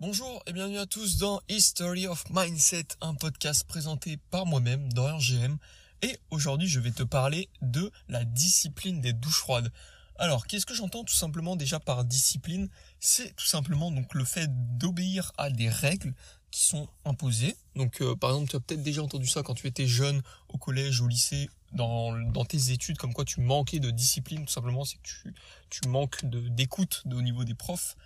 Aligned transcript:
Bonjour 0.00 0.40
et 0.46 0.52
bienvenue 0.52 0.78
à 0.78 0.86
tous 0.86 1.16
dans 1.16 1.40
History 1.48 2.06
of 2.06 2.24
Mindset, 2.30 2.86
un 3.00 3.14
podcast 3.14 3.64
présenté 3.66 4.16
par 4.30 4.46
moi-même, 4.46 4.92
Dorian 4.92 5.18
GM. 5.18 5.56
Et 6.02 6.16
aujourd'hui, 6.30 6.68
je 6.68 6.78
vais 6.78 6.92
te 6.92 7.02
parler 7.02 7.48
de 7.62 7.90
la 8.08 8.24
discipline 8.24 9.00
des 9.00 9.12
douches 9.12 9.40
froides. 9.40 9.72
Alors, 10.16 10.46
qu'est-ce 10.46 10.66
que 10.66 10.74
j'entends 10.74 11.02
tout 11.02 11.16
simplement 11.16 11.56
déjà 11.56 11.80
par 11.80 12.04
discipline? 12.04 12.68
C'est 13.00 13.34
tout 13.34 13.44
simplement 13.44 13.90
donc 13.90 14.14
le 14.14 14.24
fait 14.24 14.48
d'obéir 14.78 15.32
à 15.36 15.50
des 15.50 15.68
règles 15.68 16.14
qui 16.52 16.64
sont 16.64 16.88
imposées. 17.04 17.56
Donc, 17.74 18.00
euh, 18.00 18.14
par 18.14 18.30
exemple, 18.30 18.50
tu 18.50 18.56
as 18.56 18.60
peut-être 18.60 18.84
déjà 18.84 19.02
entendu 19.02 19.26
ça 19.26 19.42
quand 19.42 19.54
tu 19.54 19.66
étais 19.66 19.88
jeune 19.88 20.22
au 20.48 20.58
collège, 20.58 21.00
au 21.00 21.08
lycée, 21.08 21.50
dans, 21.72 22.16
dans 22.30 22.44
tes 22.44 22.70
études, 22.70 22.98
comme 22.98 23.12
quoi 23.12 23.24
tu 23.24 23.40
manquais 23.40 23.80
de 23.80 23.90
discipline. 23.90 24.46
Tout 24.46 24.52
simplement, 24.52 24.84
c'est 24.84 24.98
que 24.98 25.08
tu, 25.08 25.34
tu 25.70 25.88
manques 25.88 26.24
d'écoute 26.24 27.02
au 27.12 27.20
niveau 27.20 27.42
des 27.42 27.54
profs. 27.54 27.96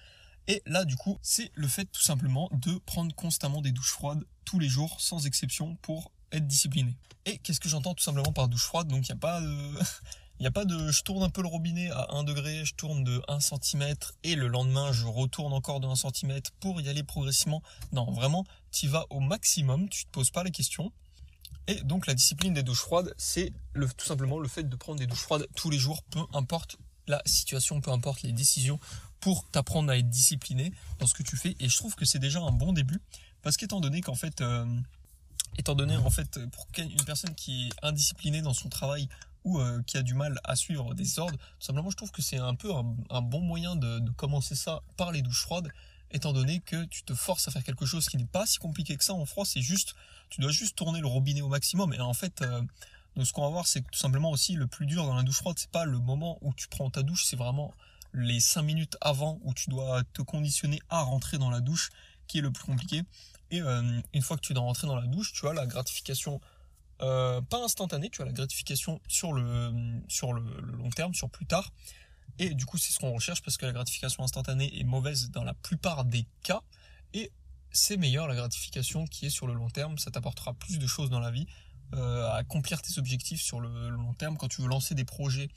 Et 0.49 0.63
là, 0.67 0.85
du 0.85 0.97
coup, 0.97 1.19
c'est 1.23 1.51
le 1.55 1.69
fait 1.69 1.85
tout 1.87 2.03
simplement 2.03 2.49
de 2.53 2.75
prendre 2.87 3.15
constamment 3.15 3.61
des 3.61 3.73
douches 3.73 3.93
froides 3.93 4.25
tous 4.45 4.59
les 4.59 4.69
jours, 4.69 5.01
sans 5.01 5.27
exception, 5.27 5.77
pour 5.77 6.11
être 6.33 6.47
discipliné. 6.47 6.97
Et 7.25 7.39
qu'est-ce 7.39 7.61
que 7.61 7.69
j'entends 7.69 7.95
tout 7.95 8.03
simplement 8.03 8.33
par 8.33 8.49
douche 8.49 8.65
froide? 8.65 8.89
Donc, 8.89 9.09
il 9.09 9.13
n'y 9.13 9.17
a 9.17 9.21
pas 9.21 9.41
de... 9.41 9.79
Il 10.39 10.45
n'y 10.45 10.49
a 10.49 10.51
pas 10.51 10.65
de 10.65 10.91
je 10.91 11.03
tourne 11.05 11.23
un 11.23 11.29
peu 11.29 11.41
le 11.41 11.47
robinet 11.47 11.89
à 11.93 12.15
1 12.15 12.25
degré, 12.25 12.65
je 12.65 12.75
tourne 12.75 13.05
de 13.05 13.23
1 13.29 13.39
cm 13.39 13.95
et 14.25 14.35
le 14.35 14.49
lendemain 14.49 14.91
je 14.91 15.07
retourne 15.07 15.53
encore 15.53 15.79
de 15.79 15.87
1 15.87 15.95
cm 15.95 16.41
pour 16.59 16.81
y 16.81 16.89
aller 16.89 17.05
progressivement. 17.05 17.63
Non, 17.93 18.11
vraiment, 18.11 18.45
tu 18.73 18.89
vas 18.89 19.07
au 19.11 19.21
maximum, 19.21 19.89
tu 19.89 20.05
te 20.05 20.11
poses 20.11 20.33
pas 20.33 20.43
les 20.43 20.51
questions. 20.51 20.91
Et 21.69 21.77
donc 21.83 22.09
la 22.09 22.15
discipline 22.15 22.55
des 22.55 22.65
douches 22.65 22.81
froides, 22.81 23.15
c'est 23.17 23.53
le, 23.73 23.89
tout 23.89 24.05
simplement 24.05 24.41
le 24.41 24.49
fait 24.49 24.65
de 24.65 24.75
prendre 24.75 24.99
des 24.99 25.07
douches 25.07 25.21
froides 25.21 25.47
tous 25.55 25.71
les 25.71 25.79
jours, 25.79 26.03
peu 26.11 26.19
importe 26.33 26.77
la 27.07 27.23
situation, 27.25 27.81
peu 27.81 27.93
importe 27.93 28.23
les 28.23 28.33
décisions, 28.33 28.81
pour 29.23 29.49
t'apprendre 29.49 29.91
à 29.91 29.97
être 29.97 30.11
discipliné 30.11 30.73
dans 30.99 31.07
ce 31.07 31.15
que 31.15 31.23
tu 31.23 31.37
fais. 31.37 31.57
Et 31.61 31.69
je 31.69 31.77
trouve 31.77 31.95
que 31.95 32.05
c'est 32.05 32.19
déjà 32.19 32.41
un 32.41 32.51
bon 32.51 32.73
début, 32.73 33.01
parce 33.41 33.57
qu'étant 33.57 33.81
donné 33.81 34.01
qu'en 34.03 34.17
fait, 34.17 34.41
euh, 34.41 34.67
étant 35.57 35.77
donné 35.77 35.97
en 35.97 36.11
fait 36.11 36.45
pour 36.51 36.67
une 36.77 37.05
personne 37.05 37.35
qui 37.37 37.69
est 37.69 37.87
indisciplinée 37.87 38.43
dans 38.43 38.53
son 38.53 38.69
travail 38.69 39.09
ou 39.45 39.61
euh, 39.61 39.81
qui 39.87 39.97
a 39.97 40.03
du 40.03 40.15
mal 40.15 40.41
à 40.43 40.57
suivre 40.57 40.93
des 40.95 41.21
ordres, 41.21 41.39
tout 41.39 41.67
simplement, 41.67 41.89
je 41.91 41.97
trouve 41.97 42.11
que 42.11 42.21
c'est 42.21 42.39
un 42.39 42.57
peu 42.57 42.73
un, 42.75 43.23
bon 43.23 43.41
moyen 43.41 43.77
de, 43.77 44.11
commencer 44.17 44.57
ça 44.57 44.83
par 44.97 45.13
les 45.13 45.23
douches 45.23 45.43
froides, 45.43 45.69
étant 46.11 46.33
donné 46.33 46.59
que 46.59 46.85
tu 46.87 47.05
te 47.05 47.15
forces 47.15 47.47
à 47.47 47.53
faire 47.53 47.63
quelque 47.63 47.87
chose 47.87 48.09
qui 48.09 48.17
n'est 48.17 48.25
pas 48.25 48.45
si 48.45 48.59
compliqué 48.59 48.97
que 48.97 49.05
ça 49.05 49.15
en 49.15 49.25
froid, 49.25 49.45
c'est 49.45 49.63
juste, 49.63 49.95
tu 50.31 50.41
dois 50.41 50.51
juste 50.51 50.75
tourner 50.75 51.01
le 51.01 51.07
robinet 51.07 51.43
au 51.43 51.49
maximum. 51.49 51.93
Et 51.95 52.01
en 52.01 52.13
fait, 52.13 52.43
euh, 52.43 52.61
donc 53.15 53.25
ce 53.25 53.33
qu'on 53.33 53.43
va 53.43 53.51
voir, 53.51 53.69
c'est 53.69 53.83
que 53.83 53.91
tout 53.91 54.01
simplement 54.01 54.33
aussi 54.33 54.55
le 54.55 54.67
plus 54.67 54.87
dur 54.87 55.07
dans 55.07 55.15
la 55.15 55.23
douche 55.23 55.37
froide, 55.37 55.59
c'est 55.61 55.71
pas 55.71 55.85
le 55.85 56.01
moment 56.01 56.39
où 56.41 56.53
tu 56.55 56.67
prends 56.67 56.91
ta 56.91 57.05
douche, 57.05 57.25
c'est 57.25 57.37
vraiment 57.37 57.73
les 58.13 58.41
5 58.41 58.63
minutes 58.63 58.97
avant 59.01 59.39
où 59.43 59.55
tu 59.55 59.71
dois 59.71 60.03
te 60.13 60.23
conditionner 60.23 60.81
à 60.89 61.03
rentrer 61.03 61.39
dans 61.39 61.51
la 61.51 61.61
douche 61.61 61.91
qui 62.27 62.39
est 62.39 62.43
le 62.43 62.51
plus 62.51 62.65
compliqué. 62.65 63.03
Et 63.51 63.61
euh, 63.61 64.01
une 64.15 64.23
fois 64.23 64.37
que 64.37 64.43
tu 64.43 64.55
dois 64.55 64.63
rentrer 64.63 64.87
dans 64.87 64.97
la 64.97 65.07
douche, 65.07 65.33
tu 65.33 65.47
as 65.47 65.53
la 65.53 65.67
gratification 65.67 66.41
euh, 67.03 67.41
pas 67.41 67.63
instantanée, 67.63 68.11
tu 68.11 68.23
as 68.23 68.25
la 68.25 68.33
gratification 68.33 69.01
sur 69.09 69.33
le, 69.33 69.73
sur 70.09 70.33
le, 70.33 70.43
long 70.73 70.91
terme, 70.91 71.15
sur 71.15 71.29
plus 71.29 71.47
tard. 71.47 71.71
Et 72.39 72.55
du 72.55 72.65
coup, 72.65 72.79
c'est 72.79 72.93
ce 72.93 72.99
qu'on 72.99 73.13
recherche 73.13 73.43
parce 73.43 73.57
que 73.57 73.67
la 73.67 73.73
gratification 73.73 74.23
instantanée 74.23 74.79
est 74.79 74.85
mauvaise 74.85 75.31
dans 75.31 75.45
la 75.45 75.55
plupart 75.55 76.05
des 76.05 76.27
cas. 76.43 76.63
Et 77.13 77.31
c'est 77.71 77.97
meilleur 77.97 78.29
la 78.29 78.35
gratification 78.35 79.07
qui 79.07 79.27
est 79.27 79.31
sur 79.31 79.47
le 79.47 79.55
long 79.55 79.69
terme. 79.69 79.99
Ça 79.99 80.11
t'apportera 80.11 80.55
plus 80.55 80.79
de 80.79 80.87
choses 80.87 81.11
dans 81.11 81.21
la 81.21 81.31
vie, 81.31 81.47
euh, 81.95 82.27
à 82.29 82.37
accomplir 82.37 82.81
tes 82.81 82.99
objectifs 82.99 83.43
sur 83.43 83.61
le 83.61 83.91
long 83.91 84.15
terme. 84.15 84.37
Quand 84.39 84.49
tu 84.49 84.63
veux 84.63 84.69
lancer 84.69 84.95
des 84.95 85.05
projets 85.05 85.49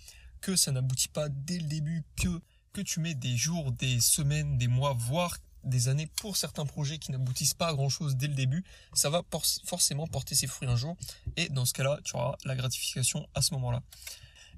que 0.46 0.56
ça 0.56 0.72
n'aboutit 0.72 1.08
pas 1.08 1.28
dès 1.28 1.58
le 1.58 1.66
début, 1.66 2.04
que, 2.22 2.40
que 2.72 2.82
tu 2.82 3.00
mets 3.00 3.16
des 3.16 3.36
jours, 3.36 3.72
des 3.72 4.00
semaines, 4.00 4.60
des 4.60 4.68
mois, 4.68 4.94
voire 4.94 5.36
des 5.64 5.88
années 5.88 6.06
pour 6.18 6.38
certains 6.38 6.68
projets 6.68 7.00
qui 7.00 7.12
n'aboutissent 7.12 7.56
pas 7.56 7.70
à 7.70 7.74
grand 7.74 7.90
chose 7.90 8.16
dès 8.16 8.28
le 8.28 8.36
début, 8.36 8.64
ça 8.94 9.10
va 9.10 9.24
forcément 9.66 10.06
porter 10.06 10.36
ses 10.36 10.46
fruits 10.46 10.70
un 10.70 10.76
jour. 10.76 10.96
Et 11.36 11.50
dans 11.50 11.66
ce 11.66 11.74
cas-là, 11.74 11.98
tu 12.04 12.16
auras 12.16 12.36
la 12.46 12.56
gratification 12.56 13.28
à 13.34 13.42
ce 13.42 13.56
moment-là. 13.56 13.82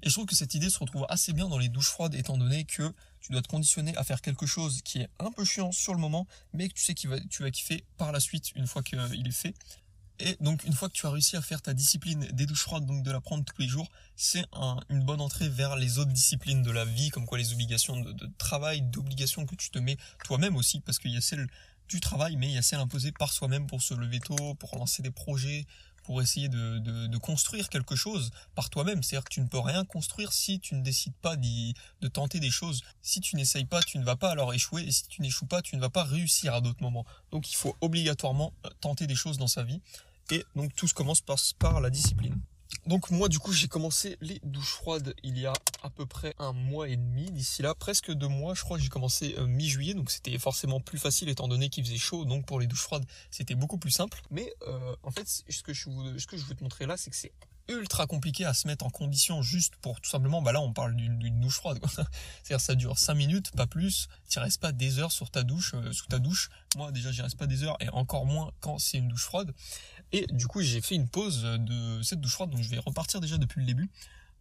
Et 0.02 0.10
je 0.10 0.12
trouve 0.12 0.26
que 0.26 0.34
cette 0.34 0.52
idée 0.52 0.68
se 0.68 0.78
retrouve 0.78 1.06
assez 1.08 1.32
bien 1.32 1.48
dans 1.48 1.56
les 1.56 1.70
douches 1.70 1.88
froides, 1.88 2.14
étant 2.14 2.36
donné 2.36 2.66
que 2.66 2.92
tu 3.20 3.32
dois 3.32 3.40
te 3.40 3.48
conditionner 3.48 3.96
à 3.96 4.04
faire 4.04 4.20
quelque 4.20 4.44
chose 4.44 4.82
qui 4.82 5.00
est 5.00 5.08
un 5.18 5.32
peu 5.32 5.46
chiant 5.46 5.72
sur 5.72 5.94
le 5.94 6.00
moment, 6.00 6.26
mais 6.52 6.68
que 6.68 6.74
tu 6.74 6.84
sais 6.84 6.92
que 6.92 7.26
tu 7.28 7.42
vas 7.42 7.50
kiffer 7.50 7.82
par 7.96 8.12
la 8.12 8.20
suite 8.20 8.52
une 8.56 8.66
fois 8.66 8.82
qu'il 8.82 8.98
est 8.98 9.30
fait. 9.30 9.54
Et 10.20 10.36
donc 10.40 10.64
une 10.64 10.72
fois 10.72 10.88
que 10.88 10.94
tu 10.94 11.06
as 11.06 11.10
réussi 11.10 11.36
à 11.36 11.42
faire 11.42 11.62
ta 11.62 11.74
discipline 11.74 12.26
des 12.32 12.46
douches 12.46 12.62
froides, 12.62 12.86
donc 12.86 13.02
de 13.02 13.10
la 13.10 13.20
prendre 13.20 13.44
tous 13.44 13.60
les 13.60 13.68
jours, 13.68 13.88
c'est 14.16 14.44
une 14.88 15.04
bonne 15.04 15.20
entrée 15.20 15.48
vers 15.48 15.76
les 15.76 15.98
autres 15.98 16.12
disciplines 16.12 16.62
de 16.62 16.70
la 16.70 16.84
vie, 16.84 17.10
comme 17.10 17.26
quoi 17.26 17.38
les 17.38 17.52
obligations 17.52 18.00
de, 18.00 18.30
travail, 18.38 18.82
d'obligations 18.82 19.46
que 19.46 19.54
tu 19.54 19.70
te 19.70 19.78
mets 19.78 19.96
toi-même 20.24 20.56
aussi, 20.56 20.80
parce 20.80 20.98
qu'il 20.98 21.12
y 21.12 21.16
a 21.16 21.20
celle 21.20 21.46
du 21.88 22.00
travail, 22.00 22.36
mais 22.36 22.48
il 22.48 22.52
y 22.52 22.58
a 22.58 22.62
celle 22.62 22.80
imposée 22.80 23.12
par 23.12 23.32
soi-même 23.32 23.66
pour 23.66 23.80
se 23.80 23.94
lever 23.94 24.20
tôt, 24.20 24.54
pour 24.54 24.76
lancer 24.76 25.02
des 25.02 25.10
projets, 25.10 25.66
pour 26.08 26.22
essayer 26.22 26.48
de, 26.48 26.78
de, 26.78 27.18
construire 27.18 27.68
quelque 27.68 27.94
chose 27.94 28.30
par 28.54 28.70
toi-même. 28.70 29.02
C'est-à-dire 29.02 29.24
que 29.24 29.34
tu 29.34 29.42
ne 29.42 29.46
peux 29.46 29.58
rien 29.58 29.84
construire 29.84 30.32
si 30.32 30.58
tu 30.58 30.74
ne 30.74 30.80
décides 30.80 31.14
pas 31.20 31.36
de 31.36 32.08
tenter 32.08 32.40
des 32.40 32.50
choses. 32.50 32.82
Si 33.02 33.20
tu 33.20 33.36
n'essayes 33.36 33.66
pas, 33.66 33.82
tu 33.82 33.98
ne 33.98 34.04
vas 34.04 34.16
pas 34.16 34.30
alors 34.30 34.54
échouer, 34.54 34.84
et 34.84 34.90
si 34.90 35.06
tu 35.06 35.20
n'échoues 35.20 35.44
pas, 35.44 35.60
tu 35.60 35.76
ne 35.76 35.82
vas 35.82 35.90
pas 35.90 36.04
réussir 36.04 36.54
à 36.54 36.62
d'autres 36.62 36.82
moments. 36.82 37.04
Donc 37.30 37.52
il 37.52 37.56
faut 37.56 37.76
obligatoirement 37.82 38.54
euh, 38.64 38.70
tenter 38.80 39.06
des 39.06 39.14
choses 39.14 39.36
dans 39.36 39.48
sa 39.48 39.64
vie. 39.64 39.82
Et 40.30 40.44
donc 40.54 40.74
tout 40.74 40.88
se 40.88 40.94
commence 40.94 41.20
par, 41.20 41.38
par 41.58 41.80
la 41.80 41.90
discipline. 41.90 42.40
Donc 42.86 43.10
moi 43.10 43.28
du 43.28 43.38
coup 43.38 43.52
j'ai 43.52 43.68
commencé 43.68 44.16
les 44.20 44.40
douches 44.44 44.72
froides 44.72 45.14
il 45.22 45.38
y 45.38 45.46
a 45.46 45.52
à 45.82 45.90
peu 45.90 46.06
près 46.06 46.34
un 46.38 46.52
mois 46.52 46.88
et 46.88 46.96
demi. 46.96 47.30
D'ici 47.30 47.62
là 47.62 47.74
presque 47.74 48.12
deux 48.12 48.28
mois, 48.28 48.54
je 48.54 48.62
crois 48.62 48.78
que 48.78 48.82
j'ai 48.82 48.88
commencé 48.88 49.34
euh, 49.38 49.46
mi-juillet, 49.46 49.94
donc 49.94 50.10
c'était 50.10 50.38
forcément 50.38 50.80
plus 50.80 50.98
facile 50.98 51.28
étant 51.28 51.48
donné 51.48 51.68
qu'il 51.68 51.84
faisait 51.84 51.98
chaud. 51.98 52.24
Donc 52.24 52.46
pour 52.46 52.60
les 52.60 52.66
douches 52.66 52.82
froides 52.82 53.04
c'était 53.30 53.54
beaucoup 53.54 53.78
plus 53.78 53.90
simple. 53.90 54.22
Mais 54.30 54.52
euh, 54.66 54.96
en 55.02 55.10
fait 55.10 55.28
ce 55.28 55.62
que, 55.62 55.72
je, 55.72 55.90
je 55.90 56.44
veux 56.44 56.54
te 56.54 56.62
montrer 56.62 56.86
là 56.86 56.96
c'est 56.96 57.10
que 57.10 57.16
c'est 57.16 57.32
ultra 57.68 58.06
compliqué 58.06 58.44
à 58.44 58.54
se 58.54 58.66
mettre 58.66 58.84
en 58.86 58.90
condition 58.90 59.42
juste 59.42 59.76
pour 59.76 60.00
tout 60.00 60.08
simplement, 60.08 60.42
bah 60.42 60.52
là 60.52 60.60
on 60.60 60.72
parle 60.72 60.96
d'une 60.96 61.40
douche 61.40 61.56
froide. 61.56 61.78
C'est-à-dire 62.42 62.60
ça 62.60 62.74
dure 62.74 62.98
5 62.98 63.14
minutes, 63.14 63.50
pas 63.52 63.66
plus. 63.66 64.08
Tu 64.28 64.38
restes 64.38 64.60
pas 64.60 64.72
des 64.72 64.98
heures 64.98 65.12
sur 65.12 65.30
ta 65.30 65.42
douche, 65.42 65.74
euh, 65.74 65.92
sous 65.92 66.06
ta 66.06 66.18
douche. 66.18 66.50
Moi 66.76 66.90
déjà 66.92 67.12
j'y 67.12 67.22
reste 67.22 67.36
pas 67.36 67.46
des 67.46 67.64
heures 67.64 67.76
et 67.80 67.88
encore 67.90 68.26
moins 68.26 68.50
quand 68.60 68.78
c'est 68.78 68.98
une 68.98 69.08
douche 69.08 69.24
froide. 69.24 69.52
Et 70.12 70.26
du 70.30 70.46
coup 70.46 70.62
j'ai 70.62 70.80
fait 70.80 70.94
une 70.94 71.08
pause 71.08 71.42
de 71.42 72.02
cette 72.02 72.20
douche 72.20 72.32
froide, 72.32 72.50
donc 72.50 72.62
je 72.62 72.68
vais 72.68 72.78
repartir 72.78 73.20
déjà 73.20 73.38
depuis 73.38 73.60
le 73.60 73.66
début. 73.66 73.88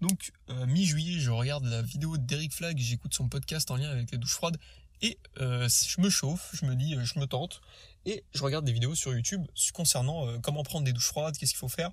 Donc 0.02 0.32
euh, 0.50 0.66
mi-juillet 0.66 1.20
je 1.20 1.32
regarde 1.32 1.66
la 1.66 1.82
vidéo 1.82 2.18
d'Eric 2.18 2.54
Flag, 2.54 2.78
j'écoute 2.78 3.14
son 3.14 3.28
podcast 3.28 3.70
en 3.72 3.76
lien 3.76 3.90
avec 3.90 4.12
les 4.12 4.18
douches 4.18 4.36
froides 4.36 4.58
et 5.02 5.18
euh, 5.40 5.68
je 5.68 6.02
me 6.02 6.10
chauffe, 6.10 6.52
je 6.54 6.66
me 6.66 6.76
dis, 6.76 6.96
je 7.04 7.20
me 7.20 7.28
tente 7.28 7.62
et 8.06 8.24
je 8.34 8.44
regarde 8.44 8.66
des 8.66 8.72
vidéos 8.72 8.96
sur 8.96 9.14
YouTube 9.14 9.46
concernant 9.74 10.40
comment 10.42 10.64
prendre 10.64 10.86
des 10.86 10.94
douches 10.94 11.08
froides, 11.08 11.38
qu'est-ce 11.38 11.52
qu'il 11.52 11.60
faut 11.60 11.68
faire. 11.68 11.92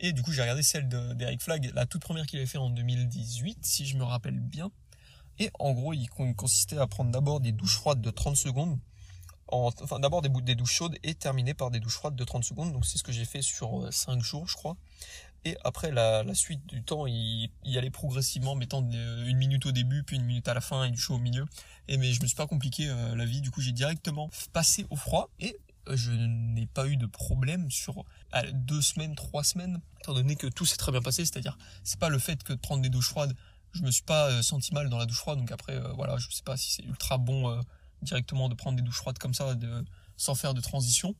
Et 0.00 0.12
du 0.12 0.22
coup, 0.22 0.32
j'ai 0.32 0.42
regardé 0.42 0.62
celle 0.62 0.88
d'Eric 0.88 1.42
Flag, 1.42 1.72
la 1.74 1.86
toute 1.86 2.02
première 2.02 2.26
qu'il 2.26 2.38
avait 2.38 2.46
fait 2.46 2.58
en 2.58 2.70
2018, 2.70 3.58
si 3.62 3.86
je 3.86 3.96
me 3.96 4.04
rappelle 4.04 4.38
bien. 4.38 4.70
Et 5.40 5.50
en 5.58 5.72
gros, 5.72 5.92
il 5.92 6.08
consistait 6.08 6.78
à 6.78 6.86
prendre 6.86 7.10
d'abord 7.10 7.40
des 7.40 7.52
douches 7.52 7.76
froides 7.76 8.00
de 8.00 8.10
30 8.10 8.36
secondes. 8.36 8.78
Enfin, 9.50 9.98
d'abord 9.98 10.22
des, 10.22 10.54
douches 10.54 10.72
chaudes 10.72 10.96
et 11.02 11.14
terminer 11.14 11.54
par 11.54 11.70
des 11.70 11.80
douches 11.80 11.94
froides 11.94 12.16
de 12.16 12.24
30 12.24 12.44
secondes. 12.44 12.72
Donc, 12.72 12.84
c'est 12.86 12.98
ce 12.98 13.02
que 13.02 13.12
j'ai 13.12 13.24
fait 13.24 13.42
sur 13.42 13.92
5 13.92 14.12
euh, 14.12 14.20
jours, 14.20 14.48
je 14.48 14.54
crois. 14.54 14.76
Et 15.44 15.56
après, 15.64 15.90
la, 15.90 16.24
suite 16.34 16.66
du 16.66 16.82
temps, 16.82 17.06
il, 17.06 17.50
il, 17.64 17.78
allait 17.78 17.90
progressivement, 17.90 18.54
mettant 18.54 18.82
une 18.82 19.36
minute 19.36 19.66
au 19.66 19.72
début, 19.72 20.02
puis 20.02 20.16
une 20.16 20.24
minute 20.24 20.48
à 20.48 20.54
la 20.54 20.60
fin 20.60 20.84
et 20.84 20.90
du 20.90 20.98
chaud 20.98 21.14
au 21.14 21.18
milieu. 21.18 21.46
Et 21.86 21.96
mais 21.96 22.12
je 22.12 22.20
me 22.22 22.26
suis 22.26 22.36
pas 22.36 22.46
compliqué 22.46 22.88
euh, 22.88 23.14
la 23.14 23.24
vie. 23.24 23.40
Du 23.40 23.50
coup, 23.50 23.60
j'ai 23.60 23.72
directement 23.72 24.30
passé 24.52 24.86
au 24.90 24.96
froid. 24.96 25.30
Et 25.40 25.56
je 25.90 26.10
n'ai 26.10 26.66
pas 26.66 26.86
eu 26.86 26.98
de 26.98 27.06
problème 27.06 27.70
sur 27.70 28.04
deux 28.52 28.82
semaines, 28.82 29.14
trois 29.14 29.42
semaines, 29.42 29.80
étant 30.00 30.12
donné 30.12 30.36
que 30.36 30.46
tout 30.46 30.66
s'est 30.66 30.76
très 30.76 30.92
bien 30.92 31.00
passé. 31.00 31.24
C'est-à-dire, 31.24 31.56
c'est 31.82 31.98
pas 31.98 32.10
le 32.10 32.18
fait 32.18 32.42
que 32.42 32.52
de 32.52 32.58
prendre 32.58 32.82
des 32.82 32.90
douches 32.90 33.08
froides, 33.08 33.34
je 33.72 33.82
me 33.82 33.90
suis 33.90 34.02
pas 34.02 34.30
euh, 34.30 34.42
senti 34.42 34.74
mal 34.74 34.88
dans 34.88 34.98
la 34.98 35.06
douche 35.06 35.18
froide. 35.18 35.38
Donc 35.38 35.52
après, 35.52 35.74
euh, 35.74 35.92
voilà, 35.92 36.16
je 36.18 36.28
sais 36.30 36.42
pas 36.42 36.56
si 36.56 36.70
c'est 36.72 36.84
ultra 36.84 37.18
bon 37.18 37.50
euh, 37.50 37.60
directement 38.02 38.48
de 38.48 38.54
prendre 38.54 38.76
des 38.76 38.82
douches 38.82 38.98
froides 38.98 39.18
comme 39.18 39.34
ça, 39.34 39.54
de, 39.54 39.84
sans 40.16 40.34
faire 40.34 40.54
de 40.54 40.60
transition. 40.60 41.14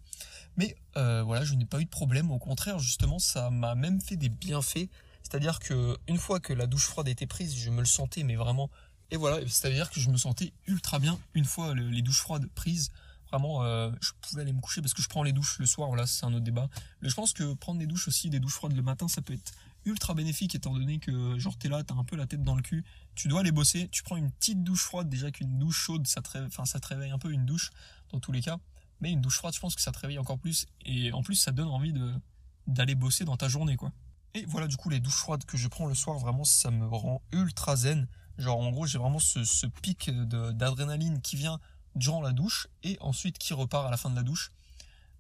Mais 0.57 0.77
voilà, 0.95 1.45
je 1.45 1.55
n'ai 1.55 1.67
pas 1.67 1.81
eu 1.81 1.85
de 1.85 1.91
problème. 1.91 2.31
Au 2.31 2.39
contraire, 2.39 2.79
justement, 2.79 3.19
ça 3.19 3.51
m'a 3.51 3.75
même 3.75 4.01
fait 4.01 4.17
des 4.17 4.29
bienfaits. 4.29 4.89
C'est-à-dire 5.23 5.59
que 5.59 5.97
une 6.09 6.17
fois 6.17 6.41
que 6.41 6.53
la 6.53 6.67
douche 6.67 6.87
froide 6.87 7.09
était 7.09 7.27
prise, 7.27 7.55
je 7.55 7.71
me 7.71 7.81
le 7.81 7.87
sentais, 7.87 8.23
mais 8.23 8.37
vraiment. 8.37 8.71
Et 9.11 9.17
voilà, 9.17 9.41
c'est-à-dire 9.47 9.91
que 9.91 10.01
je 10.01 10.11
me 10.11 10.17
sentais 10.17 10.53
ultra 10.67 10.99
bien 10.99 11.19
une 11.35 11.45
fois 11.45 11.75
les 11.75 12.03
douches 12.03 12.21
froides 12.21 12.47
prises. 12.55 12.91
Vraiment, 13.31 13.63
euh, 13.63 13.91
je 14.01 14.13
pouvais 14.21 14.43
aller 14.43 14.53
me 14.53 14.61
coucher 14.61 14.81
parce 14.81 14.95
que 14.95 15.03
je 15.03 15.09
prends 15.09 15.23
les 15.23 15.33
douches 15.33 15.59
le 15.59 15.67
soir. 15.67 15.89
Voilà, 15.89 16.07
c'est 16.07 16.25
un 16.25 16.33
autre 16.33 16.45
débat. 16.45 16.69
Mais 17.03 17.09
je 17.09 17.15
pense 17.15 17.33
que 17.33 17.55
prendre 17.55 17.79
des 17.79 17.87
douches 17.87 18.09
aussi, 18.09 18.31
des 18.31 18.41
douches 18.41 18.55
froides 18.55 18.75
le 18.75 18.83
matin, 18.83 19.07
ça 19.09 19.21
peut 19.21 19.35
être 19.35 19.53
ultra 19.85 20.15
bénéfique 20.15 20.55
étant 20.55 20.73
donné 20.73 20.99
que 20.99 21.39
genre 21.39 21.57
t'es 21.57 21.69
là, 21.69 21.83
t'as 21.83 21.95
un 21.95 22.05
peu 22.05 22.17
la 22.17 22.27
tête 22.27 22.43
dans 22.43 22.55
le 22.55 22.63
cul, 22.63 22.85
tu 23.15 23.29
dois 23.29 23.41
aller 23.41 23.53
bosser, 23.53 23.89
tu 23.91 24.03
prends 24.03 24.17
une 24.17 24.31
petite 24.31 24.63
douche 24.63 24.83
froide 24.83 25.09
déjà 25.09 25.31
qu'une 25.31 25.59
douche 25.59 25.79
chaude, 25.79 26.07
ça 26.07 26.23
te, 26.23 26.31
réveille, 26.31 26.51
ça 26.51 27.15
un 27.15 27.19
peu 27.19 27.33
une 27.33 27.47
douche 27.47 27.71
dans 28.11 28.21
tous 28.21 28.33
les 28.33 28.41
cas, 28.41 28.59
mais 29.01 29.11
une 29.13 29.21
douche 29.21 29.37
froide, 29.37 29.55
je 29.55 29.61
pense 29.61 29.75
que 29.75 29.81
ça 29.83 29.93
te 29.93 29.99
réveille 29.99 30.19
encore 30.19 30.39
plus 30.39 30.67
et 30.85 31.13
en 31.13 31.23
plus 31.23 31.35
ça 31.35 31.53
donne 31.53 31.69
envie 31.69 31.95
d'aller 32.67 32.95
bosser 32.95 33.25
dans 33.25 33.37
ta 33.37 33.49
journée 33.49 33.77
quoi. 33.77 33.93
Et 34.35 34.45
voilà 34.47 34.67
du 34.67 34.77
coup 34.77 34.91
les 34.91 35.01
douches 35.01 35.17
froides 35.17 35.45
que 35.45 35.57
je 35.57 35.69
prends 35.69 35.87
le 35.87 35.95
soir, 35.95 36.19
vraiment 36.19 36.45
ça 36.45 36.71
me 36.71 36.87
rend 36.87 37.23
ultra 37.33 37.77
zen. 37.77 38.09
Genre 38.37 38.59
en 38.59 38.71
gros 38.71 38.87
j'ai 38.87 38.99
vraiment 38.99 39.19
ce, 39.19 39.45
ce 39.45 39.67
pic 39.67 40.11
d'adrénaline 40.11 41.21
qui 41.21 41.37
vient 41.37 41.59
durant 41.95 42.21
la 42.21 42.33
douche 42.33 42.69
et 42.83 42.97
ensuite 43.01 43.39
qui 43.39 43.55
repart 43.55 43.87
à 43.87 43.91
la 43.91 43.97
fin 43.97 44.11
de 44.11 44.17
la 44.17 44.23
douche. 44.23 44.53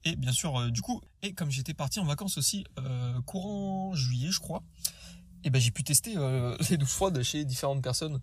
Et 0.05 0.17
bien 0.17 0.33
sûr, 0.33 0.56
euh, 0.59 0.71
du 0.71 0.83
coup, 0.83 1.00
et 1.23 1.33
comme 1.33 1.50
j'étais 1.50 1.75
parti 1.75 2.00
en 2.00 2.05
vacances 2.05 2.39
aussi 2.39 2.65
euh, 2.79 3.21
courant 3.23 3.95
juillet, 3.95 4.31
je 4.31 4.41
crois, 4.41 4.62
et 5.45 5.50
ben 5.50 5.61
j'ai 5.61 5.71
pu 5.71 5.83
tester 5.83 6.15
euh, 6.17 6.56
les 6.71 6.77
douches 6.77 6.89
froides 6.89 7.23
chez 7.23 7.45
différentes 7.45 7.83
personnes. 7.83 8.21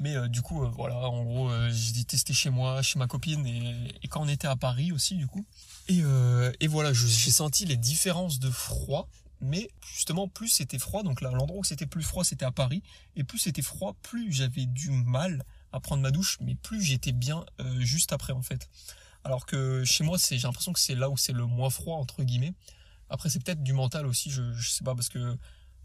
Mais 0.00 0.16
euh, 0.16 0.26
du 0.26 0.42
coup, 0.42 0.66
voilà, 0.70 0.96
en 0.96 1.22
gros, 1.22 1.50
j'ai 1.70 2.04
testé 2.04 2.32
chez 2.32 2.50
moi, 2.50 2.82
chez 2.82 2.98
ma 2.98 3.06
copine 3.06 3.46
et, 3.46 3.94
et, 4.02 4.08
quand 4.08 4.22
on 4.22 4.28
était 4.28 4.48
à 4.48 4.56
Paris 4.56 4.90
aussi, 4.90 5.14
du 5.16 5.28
coup. 5.28 5.44
Et, 5.88 6.02
et 6.60 6.66
voilà, 6.66 6.92
j'ai 6.92 7.30
senti 7.30 7.66
les 7.66 7.76
différences 7.76 8.38
de 8.38 8.50
froid. 8.50 9.08
Mais 9.44 9.70
justement, 9.94 10.28
plus 10.28 10.48
c'était 10.48 10.78
froid, 10.78 11.02
donc 11.02 11.20
là, 11.20 11.30
l'endroit 11.32 11.58
où 11.58 11.64
c'était 11.64 11.86
plus 11.86 12.04
froid, 12.04 12.24
c'était 12.24 12.44
à 12.44 12.52
Paris. 12.52 12.82
Et 13.16 13.24
plus 13.24 13.38
c'était 13.38 13.62
froid, 13.62 13.96
plus 14.02 14.32
j'avais 14.32 14.66
du 14.66 14.90
mal 14.90 15.44
à 15.72 15.80
prendre 15.80 16.02
ma 16.02 16.12
douche, 16.12 16.38
mais 16.40 16.54
plus 16.54 16.80
j'étais 16.80 17.12
bien 17.12 17.44
juste 17.80 18.12
après, 18.12 18.32
en 18.32 18.42
fait. 18.42 18.68
Alors 19.24 19.46
que 19.46 19.84
chez 19.84 20.04
moi, 20.04 20.18
j'ai 20.18 20.38
l'impression 20.38 20.72
que 20.72 20.80
c'est 20.80 20.94
là 20.94 21.08
où 21.08 21.16
c'est 21.16 21.32
le 21.32 21.46
moins 21.46 21.70
froid, 21.70 21.96
entre 21.96 22.22
guillemets. 22.22 22.54
Après, 23.08 23.28
c'est 23.28 23.42
peut-être 23.42 23.62
du 23.62 23.72
mental 23.72 24.06
aussi, 24.06 24.30
je, 24.30 24.52
je 24.52 24.70
sais 24.70 24.84
pas, 24.84 24.94
parce 24.94 25.08
que 25.08 25.36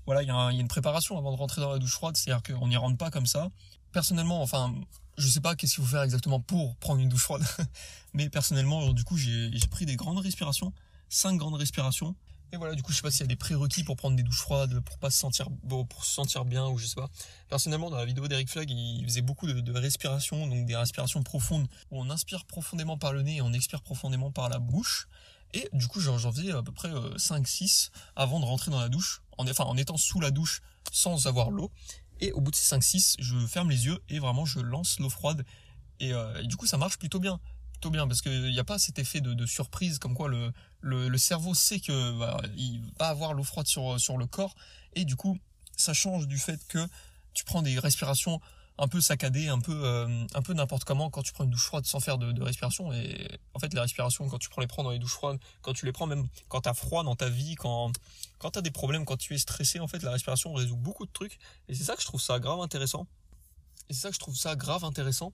voilà, 0.07 0.23
il 0.23 0.27
y, 0.27 0.31
a 0.31 0.51
une 0.51 0.69
préparation 0.69 1.17
avant 1.17 1.33
de 1.33 1.37
rentrer 1.37 1.59
dans 1.59 1.71
la 1.71 1.79
douche 1.79 1.91
froide, 1.91 2.15
c'est-à-dire 2.15 2.41
qu'on 2.41 2.69
n'y 2.69 2.77
rentre 2.77 2.97
pas 2.97 3.11
comme 3.11 3.25
ça. 3.25 3.49
Personnellement, 3.91 4.41
enfin, 4.41 4.73
je 5.17 5.27
sais 5.27 5.41
pas 5.41 5.55
qu'est-ce 5.55 5.75
qu'il 5.75 5.83
faut 5.83 5.89
faire 5.89 6.03
exactement 6.03 6.39
pour 6.39 6.77
prendre 6.77 7.01
une 7.01 7.09
douche 7.09 7.23
froide, 7.23 7.43
mais 8.13 8.29
personnellement, 8.29 8.93
du 8.93 9.03
coup, 9.03 9.17
j'ai 9.17 9.51
pris 9.69 9.85
des 9.85 9.97
grandes 9.97 10.19
respirations, 10.19 10.71
cinq 11.09 11.35
grandes 11.35 11.55
respirations, 11.55 12.15
et 12.53 12.57
voilà, 12.57 12.75
du 12.75 12.83
coup, 12.83 12.91
je 12.91 12.97
sais 12.97 13.01
pas 13.01 13.11
s'il 13.11 13.21
y 13.21 13.23
a 13.23 13.27
des 13.27 13.35
prérequis 13.35 13.83
pour 13.83 13.97
prendre 13.97 14.15
des 14.15 14.23
douches 14.23 14.39
froides, 14.39 14.79
pour 14.81 14.97
pas 14.97 15.09
se 15.09 15.17
sentir 15.19 15.49
bon, 15.63 15.85
pour 15.85 16.05
se 16.05 16.13
sentir 16.13 16.45
bien 16.45 16.67
ou 16.67 16.77
je 16.77 16.85
sais 16.85 16.95
pas. 16.95 17.09
Personnellement, 17.49 17.89
dans 17.89 17.97
la 17.97 18.05
vidéo 18.05 18.27
d'Eric 18.27 18.49
Flag, 18.49 18.69
il 18.69 19.03
faisait 19.03 19.21
beaucoup 19.21 19.47
de, 19.47 19.59
de 19.59 19.73
respiration, 19.73 20.47
donc 20.47 20.65
des 20.65 20.75
respirations 20.75 21.23
profondes 21.23 21.67
où 21.91 21.99
on 21.99 22.09
inspire 22.09 22.45
profondément 22.45 22.97
par 22.97 23.11
le 23.11 23.21
nez 23.21 23.37
et 23.37 23.41
on 23.41 23.51
expire 23.51 23.81
profondément 23.81 24.31
par 24.31 24.47
la 24.47 24.59
bouche. 24.59 25.07
Et 25.53 25.69
du 25.73 25.87
coup, 25.87 25.99
j'en 25.99 26.17
faisais 26.31 26.51
à 26.51 26.61
peu 26.61 26.71
près 26.71 26.89
5-6 26.89 27.87
euh, 27.87 27.99
avant 28.15 28.39
de 28.39 28.45
rentrer 28.45 28.71
dans 28.71 28.79
la 28.79 28.89
douche, 28.89 29.21
en, 29.37 29.47
enfin 29.47 29.65
en 29.65 29.77
étant 29.77 29.97
sous 29.97 30.19
la 30.19 30.31
douche 30.31 30.61
sans 30.91 31.27
avoir 31.27 31.51
l'eau. 31.51 31.71
Et 32.19 32.31
au 32.31 32.41
bout 32.41 32.51
de 32.51 32.55
ces 32.55 32.75
5-6, 32.75 33.15
je 33.19 33.37
ferme 33.45 33.69
les 33.69 33.85
yeux 33.85 33.99
et 34.09 34.19
vraiment 34.19 34.45
je 34.45 34.59
lance 34.59 34.99
l'eau 34.99 35.09
froide. 35.09 35.45
Et, 35.99 36.13
euh, 36.13 36.41
et, 36.41 36.47
du 36.47 36.55
coup, 36.55 36.65
ça 36.65 36.77
marche 36.77 36.97
plutôt 36.97 37.19
bien 37.19 37.39
bien 37.85 38.07
parce 38.07 38.21
qu'il 38.21 38.51
n'y 38.51 38.59
a 38.59 38.63
pas 38.63 38.79
cet 38.79 38.99
effet 38.99 39.21
de, 39.21 39.45
surprise 39.45 39.99
comme 39.99 40.13
quoi 40.13 40.29
le, 40.29 41.17
cerveau 41.17 41.53
sait 41.53 41.79
que 41.79 42.19
bah, 42.19 42.41
il 42.55 42.81
va 42.99 43.09
avoir 43.09 43.33
l'eau 43.33 43.43
froide 43.43 43.67
sur, 43.67 44.17
le 44.17 44.25
corps. 44.25 44.55
Et 44.93 45.05
du 45.05 45.15
coup 45.15 45.37
ça 45.75 45.93
change 45.93 46.27
du 46.27 46.39
fait 46.39 46.59
que 46.67 46.79
tu 47.33 47.43
prends 47.43 47.61
des 47.61 47.77
respirations 47.77 48.41
un 48.79 48.87
peu 48.87 49.01
saccadées, 49.01 49.47
un 49.47 49.59
peu 49.59 49.73
euh, 49.73 50.25
un 50.33 50.41
peu 50.41 50.53
n'importe 50.53 50.83
comment 50.83 51.09
quand 51.09 51.23
tu 51.23 51.33
prends 51.33 51.43
une 51.43 51.49
douche 51.49 51.65
froide 51.65 51.85
sans 51.85 51.99
faire 51.99 52.17
de, 52.17 52.41
respiration. 52.41 52.91
Et 52.93 53.39
en 53.53 53.59
fait 53.59 53.73
les 53.73 53.79
respirations 53.79 54.27
quand 54.27 54.39
tu 54.39 54.49
prends 54.49 54.61
les 54.61 54.67
prends 54.67 54.83
dans 54.83 54.91
les 54.91 54.99
douches 54.99 55.13
froides, 55.13 55.39
quand 55.61 55.73
tu 55.73 55.85
les 55.85 55.91
prends 55.91 56.07
même 56.07 56.27
quand 56.47 56.61
tu 56.61 56.69
as 56.69 56.73
froid 56.73 57.03
dans 57.03 57.15
ta 57.15 57.29
vie, 57.29 57.55
quand 57.55 57.91
quand 58.39 58.51
tu 58.51 58.59
as 58.59 58.61
des 58.61 58.71
problèmes, 58.71 59.05
quand 59.05 59.17
tu 59.17 59.33
es 59.35 59.37
stressé 59.37 59.79
en 59.79 59.87
fait 59.87 60.01
la 60.03 60.11
respiration 60.11 60.53
résout 60.53 60.77
beaucoup 60.77 61.05
de 61.05 61.11
trucs. 61.11 61.37
Et 61.69 61.75
c'est 61.75 61.83
ça 61.83 61.95
que 61.95 62.01
je 62.01 62.07
trouve 62.07 62.21
ça 62.21 62.39
grave 62.39 62.59
intéressant. 62.59 63.07
Et 63.89 63.93
c'est 63.93 64.01
ça 64.01 64.09
que 64.09 64.15
je 64.15 64.19
trouve 64.19 64.35
ça 64.35 64.55
grave 64.55 64.83
intéressant 64.83 65.31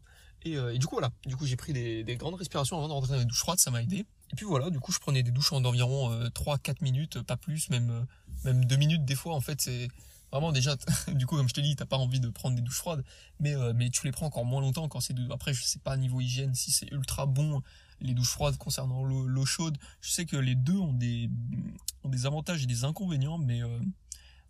euh, 0.47 0.73
et, 0.73 0.79
du 0.79 0.85
coup, 0.85 0.95
voilà. 0.95 1.11
Du 1.25 1.35
coup, 1.35 1.45
j'ai 1.45 1.55
pris 1.55 1.73
des, 1.73 2.03
des, 2.03 2.15
grandes 2.15 2.35
respirations 2.35 2.77
avant 2.77 2.87
de 2.87 2.93
rentrer 2.93 3.13
dans 3.13 3.19
les 3.19 3.25
douches 3.25 3.39
froides, 3.39 3.59
ça 3.59 3.71
m'a 3.71 3.81
aidé. 3.81 4.05
Et 4.33 4.35
puis 4.35 4.45
voilà, 4.45 4.71
du 4.71 4.79
coup, 4.79 4.91
je 4.91 4.97
prenais 4.97 5.21
des 5.21 5.29
douches 5.29 5.53
en 5.53 5.63
environ 5.63 6.11
euh, 6.11 6.27
3-4 6.29 6.77
minutes, 6.81 7.21
pas 7.21 7.37
plus, 7.37 7.69
même, 7.69 7.91
euh, 7.91 8.03
même 8.45 8.65
2 8.65 8.75
minutes 8.77 9.05
des 9.05 9.13
fois. 9.13 9.35
En 9.35 9.41
fait, 9.41 9.61
c'est 9.61 9.89
vraiment 10.31 10.51
déjà, 10.51 10.75
du 11.13 11.27
coup, 11.27 11.37
comme 11.37 11.47
je 11.47 11.53
te 11.53 11.61
dis, 11.61 11.75
t'as 11.75 11.85
pas 11.85 11.97
envie 11.97 12.19
de 12.19 12.29
prendre 12.29 12.55
des 12.55 12.63
douches 12.63 12.77
froides, 12.77 13.03
mais, 13.39 13.55
euh, 13.55 13.73
mais 13.75 13.91
tu 13.91 14.03
les 14.07 14.11
prends 14.11 14.25
encore 14.25 14.43
moins 14.43 14.59
longtemps 14.59 14.89
quand 14.89 15.01
c'est. 15.01 15.13
Après, 15.31 15.53
je 15.53 15.63
sais 15.63 15.77
pas 15.77 15.95
niveau 15.97 16.19
hygiène 16.19 16.55
si 16.55 16.71
c'est 16.71 16.91
ultra 16.91 17.27
bon, 17.27 17.61
les 18.01 18.15
douches 18.15 18.31
froides 18.31 18.57
concernant 18.57 19.03
l'eau 19.03 19.45
chaude. 19.45 19.77
Je 20.01 20.09
sais 20.09 20.25
que 20.25 20.35
les 20.35 20.55
deux 20.55 20.77
ont 20.77 20.93
des, 20.93 21.29
ont 22.03 22.09
des 22.09 22.25
avantages 22.25 22.63
et 22.63 22.65
des 22.65 22.85
inconvénients, 22.85 23.37
mais, 23.37 23.61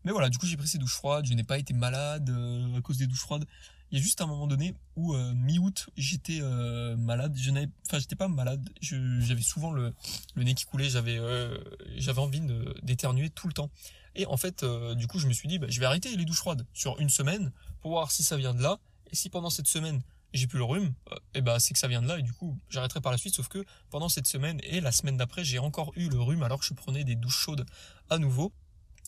mais 0.05 0.13
voilà, 0.13 0.29
du 0.29 0.37
coup, 0.37 0.45
j'ai 0.45 0.55
pris 0.55 0.69
ces 0.69 0.77
douches 0.77 0.95
froides, 0.95 1.25
je 1.25 1.33
n'ai 1.33 1.43
pas 1.43 1.57
été 1.57 1.73
malade 1.73 2.33
à 2.73 2.79
cause 2.79 2.97
des 2.97 3.05
douches 3.05 3.19
froides. 3.19 3.45
Il 3.93 3.97
y 3.97 3.99
a 3.99 4.01
juste 4.01 4.21
un 4.21 4.25
moment 4.25 4.47
donné 4.47 4.73
où 4.95 5.13
euh, 5.13 5.35
mi-août 5.35 5.91
j'étais 5.95 6.39
euh, 6.41 6.97
malade. 6.97 7.37
Je 7.39 7.51
n'avais, 7.51 7.69
enfin 7.85 7.99
j'étais 7.99 8.15
pas 8.15 8.27
malade. 8.27 8.67
j'avais 8.81 9.43
souvent 9.43 9.71
le, 9.71 9.93
le 10.33 10.43
nez 10.43 10.55
qui 10.55 10.65
coulait. 10.65 10.89
J'avais 10.89 11.19
euh, 11.19 11.55
j'avais 11.97 12.19
envie 12.19 12.41
d'éternuer 12.81 13.29
tout 13.29 13.45
le 13.45 13.53
temps. 13.53 13.69
Et 14.15 14.25
en 14.25 14.35
fait, 14.35 14.65
du 14.95 15.05
coup, 15.05 15.19
je 15.19 15.27
me 15.27 15.33
suis 15.33 15.47
dit, 15.47 15.59
bah, 15.59 15.67
je 15.69 15.79
vais 15.79 15.85
arrêter 15.85 16.15
les 16.15 16.25
douches 16.25 16.37
froides 16.37 16.65
sur 16.73 16.99
une 16.99 17.09
semaine 17.09 17.51
pour 17.81 17.91
voir 17.91 18.11
si 18.11 18.23
ça 18.23 18.35
vient 18.35 18.55
de 18.55 18.63
là. 18.63 18.79
Et 19.11 19.15
si 19.15 19.29
pendant 19.29 19.51
cette 19.51 19.67
semaine 19.67 20.01
j'ai 20.33 20.47
plus 20.47 20.57
le 20.57 20.63
rhume, 20.63 20.95
et 21.35 21.41
bah 21.41 21.59
c'est 21.59 21.73
que 21.73 21.79
ça 21.79 21.87
vient 21.87 22.01
de 22.01 22.07
là. 22.07 22.17
Et 22.17 22.23
du 22.23 22.33
coup, 22.33 22.57
j'arrêterai 22.69 22.99
par 22.99 23.11
la 23.11 23.19
suite. 23.19 23.35
Sauf 23.35 23.47
que 23.47 23.63
pendant 23.91 24.09
cette 24.09 24.25
semaine 24.25 24.59
et 24.63 24.81
la 24.81 24.91
semaine 24.91 25.17
d'après, 25.17 25.43
j'ai 25.43 25.59
encore 25.59 25.91
eu 25.95 26.09
le 26.09 26.19
rhume 26.19 26.41
alors 26.41 26.59
que 26.59 26.65
je 26.65 26.73
prenais 26.73 27.03
des 27.03 27.13
douches 27.13 27.37
chaudes 27.37 27.67
à 28.09 28.17
nouveau. 28.17 28.51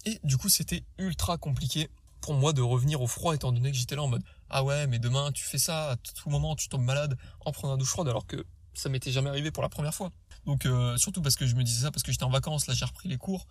Et 0.06 0.20
du 0.24 0.38
coup, 0.38 0.50
c'était 0.50 0.84
ultra 1.00 1.40
compliqué 1.40 1.90
pour 2.26 2.34
moi 2.34 2.54
de 2.54 2.62
revenir 2.62 3.02
au 3.02 3.08
froid 3.08 3.36
étant 3.36 3.52
donné 3.52 3.72
que 3.72 3.78
j'étais 3.78 3.96
là 3.96 4.02
en 4.02 4.08
mode 4.08 4.24
ah 4.50 4.64
ouais 4.64 4.88
mais 4.88 5.00
demain 5.00 5.32
tu 5.32 5.44
fais 5.44 5.58
ça 5.58 5.92
à 5.92 5.96
tout 5.98 6.30
moment 6.30 6.56
tu 6.56 6.70
tombes 6.70 6.84
malade 6.84 7.18
en 7.46 7.52
prenant 7.52 7.74
un 7.74 7.78
douche 7.78 7.90
froide 7.90 8.08
alors 8.08 8.28
que 8.28 8.46
ça 8.74 8.90
m'était 8.90 9.12
jamais 9.12 9.30
arrivé 9.30 9.52
pour 9.52 9.64
la 9.64 9.70
première 9.70 9.94
fois. 9.94 10.12
Donc 10.46 10.66
euh, 10.66 10.98
surtout 10.98 11.22
parce 11.22 11.36
que 11.36 11.48
je 11.48 11.56
me 11.56 11.64
disais 11.64 11.84
ça 11.84 11.92
parce 11.92 12.04
que 12.04 12.12
j'étais 12.12 12.24
en 12.24 12.30
vacances 12.30 12.68
là 12.68 12.74
j'ai 12.74 12.86
repris 12.86 13.10
les 13.10 13.18
cours 13.18 13.48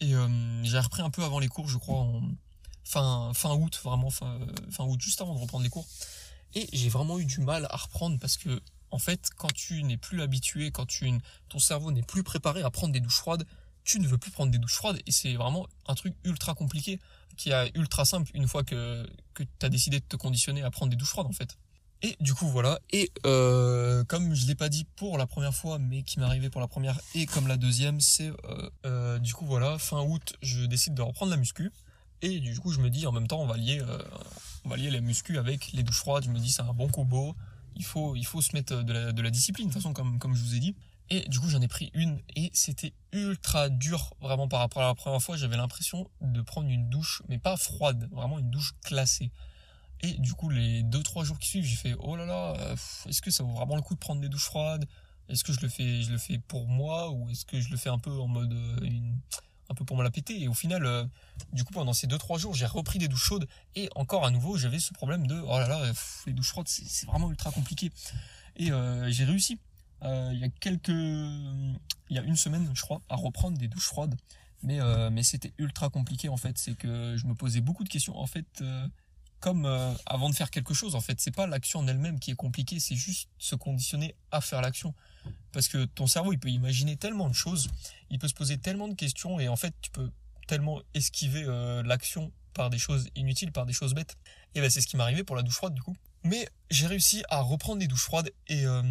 et 0.00 0.14
euh, 0.14 0.64
j'ai 0.64 0.78
repris 0.78 1.02
un 1.02 1.10
peu 1.10 1.22
avant 1.22 1.38
les 1.38 1.48
cours 1.48 1.68
je 1.68 1.78
crois 1.78 1.98
en 1.98 2.22
fin 2.84 3.32
fin 3.34 3.54
août 3.54 3.80
vraiment 3.82 4.10
fin, 4.10 4.38
fin 4.70 4.84
août 4.84 5.00
juste 5.00 5.20
avant 5.20 5.34
de 5.34 5.40
reprendre 5.40 5.64
les 5.64 5.70
cours. 5.70 5.86
Et 6.54 6.68
j'ai 6.72 6.88
vraiment 6.88 7.18
eu 7.18 7.24
du 7.24 7.40
mal 7.40 7.66
à 7.70 7.76
reprendre 7.76 8.18
parce 8.18 8.36
que 8.36 8.60
en 8.90 8.98
fait 8.98 9.30
quand 9.36 9.52
tu 9.52 9.82
n'es 9.82 9.96
plus 9.96 10.22
habitué 10.22 10.70
quand 10.70 10.86
tu 10.86 11.10
ton 11.48 11.58
cerveau 11.58 11.90
n'est 11.90 12.02
plus 12.02 12.22
préparé 12.22 12.62
à 12.62 12.70
prendre 12.70 12.92
des 12.92 13.00
douches 13.00 13.18
froides 13.18 13.44
tu 13.84 14.00
ne 14.00 14.08
veux 14.08 14.18
plus 14.18 14.30
prendre 14.30 14.50
des 14.50 14.58
douches 14.58 14.74
froides 14.74 15.00
et 15.06 15.12
c'est 15.12 15.34
vraiment 15.34 15.66
un 15.86 15.94
truc 15.94 16.14
ultra 16.24 16.54
compliqué 16.54 16.98
qui 17.36 17.50
est 17.50 17.76
ultra 17.76 18.04
simple 18.04 18.30
une 18.34 18.48
fois 18.48 18.64
que, 18.64 19.06
que 19.34 19.42
tu 19.42 19.66
as 19.66 19.68
décidé 19.68 20.00
de 20.00 20.04
te 20.04 20.16
conditionner 20.16 20.62
à 20.62 20.70
prendre 20.70 20.90
des 20.90 20.96
douches 20.96 21.10
froides 21.10 21.26
en 21.26 21.32
fait. 21.32 21.58
Et 22.02 22.16
du 22.20 22.34
coup 22.34 22.48
voilà, 22.48 22.80
et 22.92 23.10
euh, 23.24 24.04
comme 24.04 24.34
je 24.34 24.46
l'ai 24.46 24.54
pas 24.54 24.68
dit 24.68 24.84
pour 24.96 25.16
la 25.16 25.26
première 25.26 25.54
fois, 25.54 25.78
mais 25.78 26.02
qui 26.02 26.18
m'est 26.18 26.26
arrivé 26.26 26.50
pour 26.50 26.60
la 26.60 26.68
première 26.68 27.00
et 27.14 27.24
comme 27.26 27.46
la 27.46 27.56
deuxième, 27.56 28.00
c'est 28.00 28.28
euh, 28.28 28.70
euh, 28.84 29.18
du 29.18 29.32
coup 29.32 29.46
voilà, 29.46 29.78
fin 29.78 30.02
août, 30.02 30.34
je 30.42 30.64
décide 30.66 30.94
de 30.94 31.02
reprendre 31.02 31.30
la 31.30 31.38
muscu. 31.38 31.72
Et 32.22 32.40
du 32.40 32.58
coup 32.58 32.72
je 32.72 32.80
me 32.80 32.90
dis 32.90 33.06
en 33.06 33.12
même 33.12 33.26
temps 33.26 33.40
on 33.40 33.46
va 33.46 33.56
lier, 33.56 33.82
on 34.64 34.68
va 34.68 34.76
lier 34.76 34.90
la 34.90 35.00
muscu 35.00 35.38
avec 35.38 35.72
les 35.72 35.82
douches 35.82 35.98
froides, 35.98 36.24
je 36.24 36.30
me 36.30 36.38
dis 36.38 36.52
c'est 36.52 36.62
un 36.62 36.72
bon 36.72 36.88
combo, 36.88 37.34
il 37.76 37.84
faut, 37.84 38.16
il 38.16 38.24
faut 38.24 38.40
se 38.40 38.54
mettre 38.54 38.82
de 38.82 38.92
la, 38.92 39.12
de 39.12 39.22
la 39.22 39.30
discipline 39.30 39.68
de 39.68 39.72
toute 39.72 39.82
façon 39.82 39.92
comme, 39.92 40.18
comme 40.18 40.34
je 40.34 40.42
vous 40.42 40.54
ai 40.54 40.60
dit. 40.60 40.74
Et 41.10 41.28
du 41.28 41.38
coup, 41.38 41.48
j'en 41.48 41.60
ai 41.60 41.68
pris 41.68 41.90
une 41.94 42.20
et 42.34 42.50
c'était 42.54 42.94
ultra 43.12 43.68
dur. 43.68 44.14
Vraiment, 44.20 44.48
par 44.48 44.60
rapport 44.60 44.82
à 44.82 44.86
la 44.86 44.94
première 44.94 45.22
fois, 45.22 45.36
j'avais 45.36 45.56
l'impression 45.56 46.10
de 46.20 46.40
prendre 46.40 46.68
une 46.68 46.88
douche, 46.88 47.22
mais 47.28 47.38
pas 47.38 47.56
froide, 47.56 48.08
vraiment 48.10 48.38
une 48.38 48.50
douche 48.50 48.74
glacée. 48.86 49.30
Et 50.00 50.12
du 50.14 50.34
coup, 50.34 50.48
les 50.48 50.82
deux 50.82 51.02
trois 51.02 51.24
jours 51.24 51.38
qui 51.38 51.48
suivent, 51.48 51.64
j'ai 51.64 51.76
fait 51.76 51.94
oh 51.98 52.16
là 52.16 52.26
là, 52.26 52.54
euh, 52.58 52.76
est-ce 53.08 53.22
que 53.22 53.30
ça 53.30 53.42
vaut 53.42 53.52
vraiment 53.52 53.76
le 53.76 53.82
coup 53.82 53.94
de 53.94 53.98
prendre 53.98 54.20
des 54.20 54.28
douches 54.28 54.44
froides? 54.44 54.86
Est-ce 55.28 55.44
que 55.44 55.52
je 55.52 55.60
le 55.60 55.68
fais, 55.68 56.02
je 56.02 56.10
le 56.10 56.18
fais 56.18 56.38
pour 56.38 56.66
moi 56.66 57.10
ou 57.10 57.30
est-ce 57.30 57.44
que 57.44 57.60
je 57.60 57.70
le 57.70 57.76
fais 57.76 57.88
un 57.90 57.98
peu 57.98 58.10
en 58.10 58.26
mode 58.26 58.52
euh, 58.52 58.90
un 59.70 59.74
peu 59.74 59.84
pour 59.84 59.96
me 59.96 60.02
la 60.02 60.10
péter? 60.10 60.42
Et 60.42 60.48
au 60.48 60.54
final, 60.54 60.84
euh, 60.84 61.04
du 61.52 61.64
coup, 61.64 61.72
pendant 61.72 61.92
ces 61.92 62.06
deux 62.06 62.18
trois 62.18 62.38
jours, 62.38 62.54
j'ai 62.54 62.66
repris 62.66 62.98
des 62.98 63.08
douches 63.08 63.24
chaudes 63.24 63.48
et 63.76 63.88
encore 63.94 64.24
à 64.26 64.30
nouveau, 64.30 64.56
j'avais 64.56 64.78
ce 64.78 64.92
problème 64.92 65.26
de 65.26 65.38
oh 65.38 65.58
là 65.58 65.68
là, 65.68 65.92
les 66.26 66.32
douches 66.32 66.50
froides, 66.50 66.68
c'est 66.68 67.06
vraiment 67.06 67.30
ultra 67.30 67.50
compliqué. 67.50 67.90
Et 68.56 68.70
j'ai 69.08 69.24
réussi 69.24 69.58
il 70.02 70.38
y 70.38 70.44
a 70.44 70.48
quelques, 70.60 70.88
il 70.88 72.16
y 72.16 72.18
a 72.18 72.22
une 72.22 72.36
semaine, 72.36 72.70
je 72.74 72.82
crois, 72.82 73.00
à 73.08 73.16
reprendre 73.16 73.58
des 73.58 73.68
douches 73.68 73.86
froides. 73.86 74.16
Mais, 74.62 74.80
euh, 74.80 75.10
mais 75.10 75.22
c'était 75.22 75.52
ultra 75.58 75.90
compliqué 75.90 76.28
en 76.28 76.36
fait. 76.36 76.56
C'est 76.58 76.74
que 76.74 77.16
je 77.16 77.26
me 77.26 77.34
posais 77.34 77.60
beaucoup 77.60 77.84
de 77.84 77.88
questions. 77.88 78.16
En 78.18 78.26
fait, 78.26 78.46
euh, 78.62 78.88
comme 79.40 79.66
avant 80.06 80.30
de 80.30 80.34
faire 80.34 80.50
quelque 80.50 80.72
chose, 80.72 80.94
en 80.94 81.02
fait, 81.02 81.20
c'est 81.20 81.30
pas 81.30 81.46
l'action 81.46 81.80
en 81.80 81.86
elle-même 81.86 82.18
qui 82.18 82.30
est 82.30 82.36
compliquée, 82.36 82.80
c'est 82.80 82.96
juste 82.96 83.28
se 83.38 83.54
conditionner 83.54 84.14
à 84.30 84.40
faire 84.40 84.62
l'action. 84.62 84.94
Parce 85.52 85.68
que 85.68 85.84
ton 85.84 86.06
cerveau, 86.06 86.32
il 86.32 86.38
peut 86.38 86.48
imaginer 86.48 86.96
tellement 86.96 87.28
de 87.28 87.34
choses, 87.34 87.68
il 88.08 88.18
peut 88.18 88.28
se 88.28 88.32
poser 88.32 88.56
tellement 88.56 88.88
de 88.88 88.94
questions 88.94 89.38
et 89.38 89.48
en 89.48 89.56
fait, 89.56 89.74
tu 89.82 89.90
peux 89.90 90.10
tellement 90.46 90.80
esquiver 90.94 91.44
l'action 91.84 92.32
par 92.54 92.70
des 92.70 92.78
choses 92.78 93.08
inutiles, 93.16 93.52
par 93.52 93.66
des 93.66 93.74
choses 93.74 93.92
bêtes. 93.92 94.16
Et 94.54 94.62
ben 94.62 94.70
c'est 94.70 94.80
ce 94.80 94.86
qui 94.86 94.96
arrivé 94.96 95.24
pour 95.24 95.36
la 95.36 95.42
douche 95.42 95.56
froide 95.56 95.74
du 95.74 95.82
coup. 95.82 95.96
Mais 96.24 96.48
j'ai 96.70 96.86
réussi 96.86 97.22
à 97.28 97.40
reprendre 97.40 97.78
des 97.78 97.86
douches 97.86 98.04
froides 98.04 98.30
et, 98.48 98.66
euh, 98.66 98.82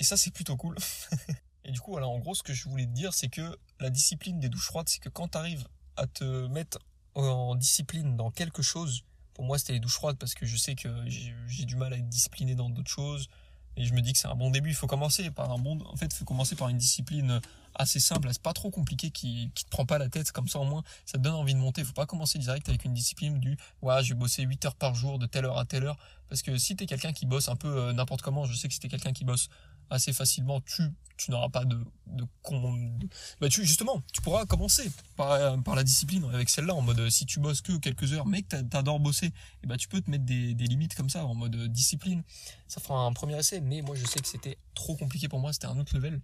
et 0.00 0.04
ça 0.04 0.16
c'est 0.16 0.30
plutôt 0.30 0.56
cool. 0.56 0.76
et 1.64 1.72
du 1.72 1.80
coup 1.80 1.92
voilà 1.92 2.08
en 2.08 2.18
gros 2.18 2.34
ce 2.34 2.42
que 2.42 2.54
je 2.54 2.68
voulais 2.68 2.86
te 2.86 2.92
dire 2.92 3.12
c'est 3.12 3.28
que 3.28 3.56
la 3.78 3.90
discipline 3.90 4.40
des 4.40 4.48
douches 4.48 4.64
froides 4.64 4.88
c'est 4.88 4.98
que 4.98 5.10
quand 5.10 5.28
tu 5.28 5.38
arrives 5.38 5.68
à 5.96 6.06
te 6.06 6.46
mettre 6.48 6.78
en 7.14 7.54
discipline 7.54 8.16
dans 8.16 8.30
quelque 8.30 8.62
chose, 8.62 9.04
pour 9.34 9.44
moi 9.44 9.58
c'était 9.58 9.74
les 9.74 9.80
douches 9.80 9.94
froides 9.94 10.16
parce 10.16 10.34
que 10.34 10.46
je 10.46 10.56
sais 10.56 10.74
que 10.74 10.88
j'ai 11.06 11.64
du 11.66 11.76
mal 11.76 11.92
à 11.92 11.98
être 11.98 12.08
discipliné 12.08 12.54
dans 12.54 12.70
d'autres 12.70 12.90
choses 12.90 13.28
et 13.80 13.86
je 13.86 13.94
me 13.94 14.02
dis 14.02 14.12
que 14.12 14.18
c'est 14.18 14.28
un 14.28 14.34
bon 14.34 14.50
début. 14.50 14.68
Il 14.68 14.74
faut 14.74 14.86
commencer 14.86 15.30
par 15.30 15.50
un 15.50 15.58
bon, 15.58 15.78
en 15.86 15.96
fait, 15.96 16.06
il 16.06 16.14
faut 16.14 16.26
commencer 16.26 16.54
par 16.54 16.68
une 16.68 16.76
discipline 16.76 17.40
assez 17.74 18.00
simple, 18.00 18.28
c'est 18.30 18.42
pas 18.42 18.52
trop 18.52 18.70
compliqué, 18.70 19.10
qui, 19.10 19.50
qui 19.54 19.64
te 19.64 19.70
prend 19.70 19.86
pas 19.86 19.96
la 19.98 20.08
tête, 20.08 20.30
comme 20.32 20.48
ça 20.48 20.58
au 20.58 20.64
moins, 20.64 20.82
ça 21.06 21.18
te 21.18 21.22
donne 21.22 21.34
envie 21.34 21.54
de 21.54 21.58
monter. 21.58 21.82
Faut 21.82 21.92
pas 21.92 22.06
commencer 22.06 22.38
direct 22.38 22.68
avec 22.68 22.84
une 22.84 22.92
discipline 22.92 23.38
du, 23.38 23.56
ouais, 23.80 24.02
je 24.02 24.10
vais 24.10 24.18
bosser 24.18 24.42
8 24.42 24.66
heures 24.66 24.74
par 24.74 24.94
jour, 24.94 25.18
de 25.18 25.26
telle 25.26 25.46
heure 25.46 25.58
à 25.58 25.64
telle 25.64 25.84
heure. 25.84 25.96
Parce 26.28 26.42
que 26.42 26.58
si 26.58 26.76
t'es 26.76 26.86
quelqu'un 26.86 27.12
qui 27.12 27.26
bosse 27.26 27.48
un 27.48 27.56
peu 27.56 27.68
euh, 27.68 27.92
n'importe 27.92 28.22
comment, 28.22 28.44
je 28.44 28.54
sais 28.54 28.68
que 28.68 28.74
si 28.74 28.80
t'es 28.80 28.88
quelqu'un 28.88 29.12
qui 29.12 29.24
bosse 29.24 29.48
assez 29.90 30.12
facilement, 30.12 30.60
tu 30.62 30.82
tu 31.16 31.30
n'auras 31.30 31.50
pas 31.50 31.66
de, 31.66 31.76
de, 32.06 32.24
bah 33.40 33.48
tu 33.50 33.66
justement 33.66 34.02
tu 34.10 34.22
pourras 34.22 34.46
commencer 34.46 34.90
par, 35.16 35.62
par 35.62 35.74
la 35.74 35.84
discipline 35.84 36.24
avec 36.32 36.48
celle-là 36.48 36.74
en 36.74 36.80
mode 36.80 37.10
si 37.10 37.26
tu 37.26 37.40
bosses 37.40 37.60
que 37.60 37.76
quelques 37.76 38.14
heures 38.14 38.24
mais 38.24 38.40
que 38.40 38.56
t'adores 38.62 39.00
bosser 39.00 39.32
et 39.62 39.66
bah 39.66 39.76
tu 39.76 39.86
peux 39.86 40.00
te 40.00 40.10
mettre 40.10 40.24
des, 40.24 40.54
des 40.54 40.64
limites 40.64 40.94
comme 40.94 41.10
ça 41.10 41.26
en 41.26 41.34
mode 41.34 41.54
discipline. 41.66 42.22
Ça 42.68 42.80
fera 42.80 43.00
un 43.04 43.12
premier 43.12 43.38
essai 43.38 43.60
mais 43.60 43.82
moi 43.82 43.96
je 43.96 44.06
sais 44.06 44.20
que 44.20 44.28
c'était 44.28 44.56
trop 44.74 44.96
compliqué 44.96 45.28
pour 45.28 45.40
moi 45.40 45.52
c'était 45.52 45.66
un 45.66 45.78
autre 45.78 45.94
level. 45.94 46.20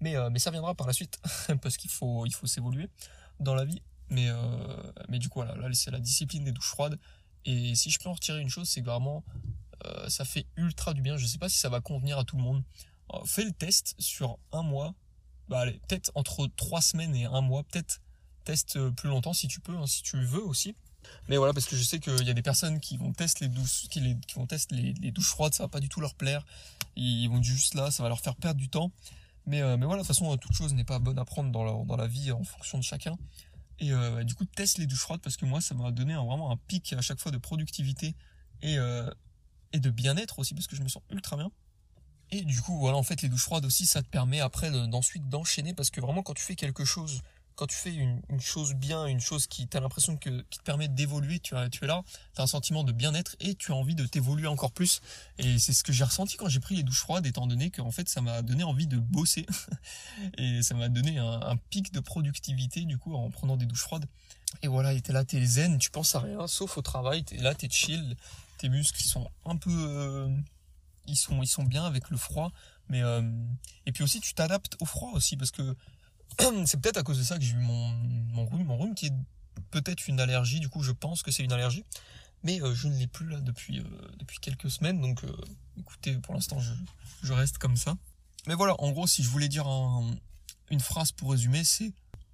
Mais 0.00 0.14
euh, 0.14 0.30
mais 0.30 0.38
ça 0.38 0.52
viendra 0.52 0.74
par 0.76 0.86
la 0.86 0.92
suite 0.92 1.18
parce 1.62 1.76
qu'il 1.76 1.90
faut 1.90 2.24
il 2.24 2.32
faut 2.32 2.46
s'évoluer 2.46 2.88
dans 3.40 3.54
la 3.56 3.64
vie. 3.64 3.82
Mais 4.10 4.28
euh, 4.28 4.92
mais 5.08 5.18
du 5.18 5.28
coup 5.28 5.42
là 5.42 5.56
c'est 5.72 5.90
la 5.90 5.98
discipline 5.98 6.44
des 6.44 6.52
douches 6.52 6.68
froides. 6.68 7.00
Et 7.46 7.74
si 7.74 7.90
je 7.90 7.98
peux 7.98 8.08
en 8.08 8.12
retirer 8.12 8.40
une 8.40 8.48
chose 8.48 8.68
c'est 8.68 8.80
que 8.80 8.86
vraiment 8.86 9.24
euh, 9.84 10.08
ça 10.08 10.24
fait 10.24 10.46
ultra 10.56 10.94
du 10.94 11.02
bien. 11.02 11.16
Je 11.16 11.26
sais 11.26 11.38
pas 11.38 11.48
si 11.48 11.58
ça 11.58 11.68
va 11.68 11.80
convenir 11.80 12.16
à 12.18 12.24
tout 12.24 12.36
le 12.36 12.42
monde. 12.42 12.62
euh, 12.62 12.95
fais 13.24 13.44
le 13.44 13.52
test 13.52 13.94
sur 13.98 14.38
un 14.52 14.62
mois. 14.62 14.94
Bah, 15.48 15.60
allez, 15.60 15.80
peut-être 15.88 16.10
entre 16.14 16.48
trois 16.56 16.80
semaines 16.80 17.14
et 17.14 17.24
un 17.24 17.40
mois. 17.40 17.62
Peut-être 17.64 18.00
teste 18.44 18.76
euh, 18.76 18.90
plus 18.90 19.08
longtemps 19.08 19.32
si 19.32 19.48
tu 19.48 19.60
peux, 19.60 19.76
hein, 19.76 19.86
si 19.86 20.02
tu 20.02 20.16
veux 20.24 20.42
aussi. 20.42 20.74
Mais 21.28 21.36
voilà, 21.36 21.52
parce 21.52 21.66
que 21.66 21.76
je 21.76 21.82
sais 21.82 22.00
qu'il 22.00 22.24
y 22.24 22.30
a 22.30 22.34
des 22.34 22.42
personnes 22.42 22.80
qui 22.80 22.96
vont 22.96 23.12
tester 23.12 23.46
les 23.46 23.50
douches, 23.50 23.88
qui, 23.88 24.16
vont 24.34 24.46
tester 24.46 24.74
les, 24.74 25.10
douches 25.10 25.28
froides, 25.28 25.54
ça 25.54 25.64
va 25.64 25.68
pas 25.68 25.80
du 25.80 25.88
tout 25.88 26.00
leur 26.00 26.14
plaire. 26.14 26.44
Ils 26.96 27.28
vont 27.28 27.42
juste 27.42 27.74
là, 27.74 27.90
ça 27.90 28.02
va 28.02 28.08
leur 28.08 28.20
faire 28.20 28.36
perdre 28.36 28.58
du 28.58 28.68
temps. 28.68 28.90
Mais, 29.46 29.62
euh, 29.62 29.76
mais 29.76 29.86
voilà, 29.86 30.02
de 30.02 30.06
toute 30.06 30.16
façon, 30.16 30.36
toute 30.36 30.52
chose 30.52 30.74
n'est 30.74 30.84
pas 30.84 30.98
bonne 30.98 31.18
à 31.18 31.24
prendre 31.24 31.50
dans 31.52 31.96
la, 31.96 32.06
vie 32.06 32.32
en 32.32 32.42
fonction 32.42 32.78
de 32.78 32.82
chacun. 32.82 33.16
Et 33.78 33.92
euh, 33.92 34.24
du 34.24 34.34
coup, 34.34 34.44
teste 34.44 34.78
les 34.78 34.86
douches 34.86 35.00
froides 35.00 35.20
parce 35.20 35.36
que 35.36 35.44
moi, 35.44 35.60
ça 35.60 35.74
m'a 35.74 35.90
donné 35.90 36.14
un, 36.14 36.24
vraiment 36.24 36.50
un 36.50 36.56
pic 36.56 36.92
à 36.92 37.02
chaque 37.02 37.20
fois 37.20 37.30
de 37.30 37.38
productivité 37.38 38.14
et, 38.62 38.78
euh, 38.78 39.10
et 39.72 39.80
de 39.80 39.90
bien-être 39.90 40.38
aussi 40.38 40.54
parce 40.54 40.66
que 40.66 40.76
je 40.76 40.82
me 40.82 40.88
sens 40.88 41.02
ultra 41.10 41.36
bien. 41.36 41.50
Et 42.30 42.42
du 42.42 42.60
coup, 42.60 42.76
voilà, 42.78 42.96
en 42.96 43.02
fait, 43.02 43.22
les 43.22 43.28
douches 43.28 43.44
froides 43.44 43.64
aussi, 43.64 43.86
ça 43.86 44.02
te 44.02 44.08
permet 44.08 44.40
après 44.40 44.70
d'ensuite 44.70 45.28
d'enchaîner 45.28 45.74
parce 45.74 45.90
que 45.90 46.00
vraiment, 46.00 46.22
quand 46.22 46.34
tu 46.34 46.42
fais 46.42 46.56
quelque 46.56 46.84
chose, 46.84 47.22
quand 47.56 47.66
tu 47.66 47.76
fais 47.76 47.94
une, 47.94 48.20
chose 48.38 48.74
bien, 48.74 49.06
une 49.06 49.20
chose 49.20 49.46
qui 49.46 49.66
t'as 49.66 49.80
l'impression 49.80 50.18
que 50.18 50.42
qui 50.50 50.58
te 50.58 50.62
permet 50.62 50.88
d'évoluer, 50.88 51.40
tu, 51.40 51.54
es 51.54 51.86
là, 51.86 52.02
t'as 52.34 52.42
un 52.42 52.46
sentiment 52.46 52.84
de 52.84 52.92
bien-être 52.92 53.34
et 53.40 53.54
tu 53.54 53.72
as 53.72 53.74
envie 53.74 53.94
de 53.94 54.04
t'évoluer 54.06 54.46
encore 54.46 54.72
plus. 54.72 55.00
Et 55.38 55.58
c'est 55.58 55.72
ce 55.72 55.82
que 55.82 55.92
j'ai 55.92 56.04
ressenti 56.04 56.36
quand 56.36 56.48
j'ai 56.48 56.60
pris 56.60 56.76
les 56.76 56.82
douches 56.82 57.00
froides, 57.00 57.24
étant 57.26 57.46
donné 57.46 57.70
qu'en 57.70 57.90
fait, 57.90 58.08
ça 58.08 58.20
m'a 58.20 58.42
donné 58.42 58.62
envie 58.62 58.86
de 58.86 58.98
bosser 58.98 59.46
et 60.38 60.62
ça 60.62 60.74
m'a 60.74 60.90
donné 60.90 61.18
un, 61.18 61.56
pic 61.70 61.92
de 61.92 62.00
productivité 62.00 62.82
du 62.82 62.98
coup 62.98 63.14
en 63.14 63.30
prenant 63.30 63.56
des 63.56 63.66
douches 63.66 63.82
froides. 63.82 64.06
Et 64.62 64.68
voilà, 64.68 64.92
et 64.92 65.00
t'es 65.00 65.12
là, 65.12 65.24
t'es 65.24 65.44
zen, 65.44 65.78
tu 65.78 65.90
penses 65.90 66.14
à 66.14 66.20
rien, 66.20 66.46
sauf 66.46 66.76
au 66.76 66.82
travail, 66.82 67.24
t'es 67.24 67.38
là, 67.38 67.54
t'es 67.54 67.68
chill, 67.70 68.16
tes 68.58 68.68
muscles 68.68 69.02
sont 69.02 69.30
un 69.44 69.56
peu 69.56 69.70
euh, 69.70 70.28
ils 71.06 71.16
sont 71.16 71.42
ils 71.42 71.48
sont 71.48 71.64
bien 71.64 71.84
avec 71.84 72.10
le 72.10 72.16
froid 72.16 72.52
mais 72.88 73.02
euh, 73.02 73.22
et 73.86 73.92
puis 73.92 74.04
aussi 74.04 74.20
tu 74.20 74.34
t'adaptes 74.34 74.76
au 74.80 74.84
froid 74.86 75.10
aussi 75.14 75.36
parce 75.36 75.50
que 75.50 75.76
c'est 76.66 76.80
peut-être 76.80 76.98
à 76.98 77.02
cause 77.02 77.18
de 77.18 77.22
ça 77.22 77.38
que 77.38 77.44
j'ai 77.44 77.54
eu 77.54 77.60
mon 77.60 77.88
mon 78.32 78.46
rhume 78.46 78.66
mon 78.66 78.78
rhume 78.78 78.94
qui 78.94 79.06
est 79.06 79.14
peut-être 79.70 80.08
une 80.08 80.20
allergie 80.20 80.60
du 80.60 80.68
coup 80.68 80.82
je 80.82 80.92
pense 80.92 81.22
que 81.22 81.30
c'est 81.30 81.44
une 81.44 81.52
allergie 81.52 81.84
mais 82.42 82.60
euh, 82.62 82.74
je 82.74 82.88
ne 82.88 82.96
l'ai 82.96 83.06
plus 83.06 83.28
là 83.28 83.40
depuis 83.40 83.80
euh, 83.80 83.84
depuis 84.18 84.38
quelques 84.38 84.70
semaines 84.70 85.00
donc 85.00 85.22
écoutez 85.78 86.14
pour 86.18 86.34
l'instant 86.34 86.60
je 86.60 86.72
je 87.22 87.32
reste 87.32 87.58
comme 87.58 87.76
ça. 87.76 87.96
Mais 88.46 88.54
voilà 88.54 88.80
en 88.80 88.90
gros 88.92 89.06
si 89.06 89.22
je 89.22 89.28
voulais 89.28 89.48
dire 89.48 89.66
un, 89.66 90.14
une 90.70 90.80
phrase 90.80 91.12
pour 91.12 91.30
résumer 91.30 91.64
c'est 91.64 91.92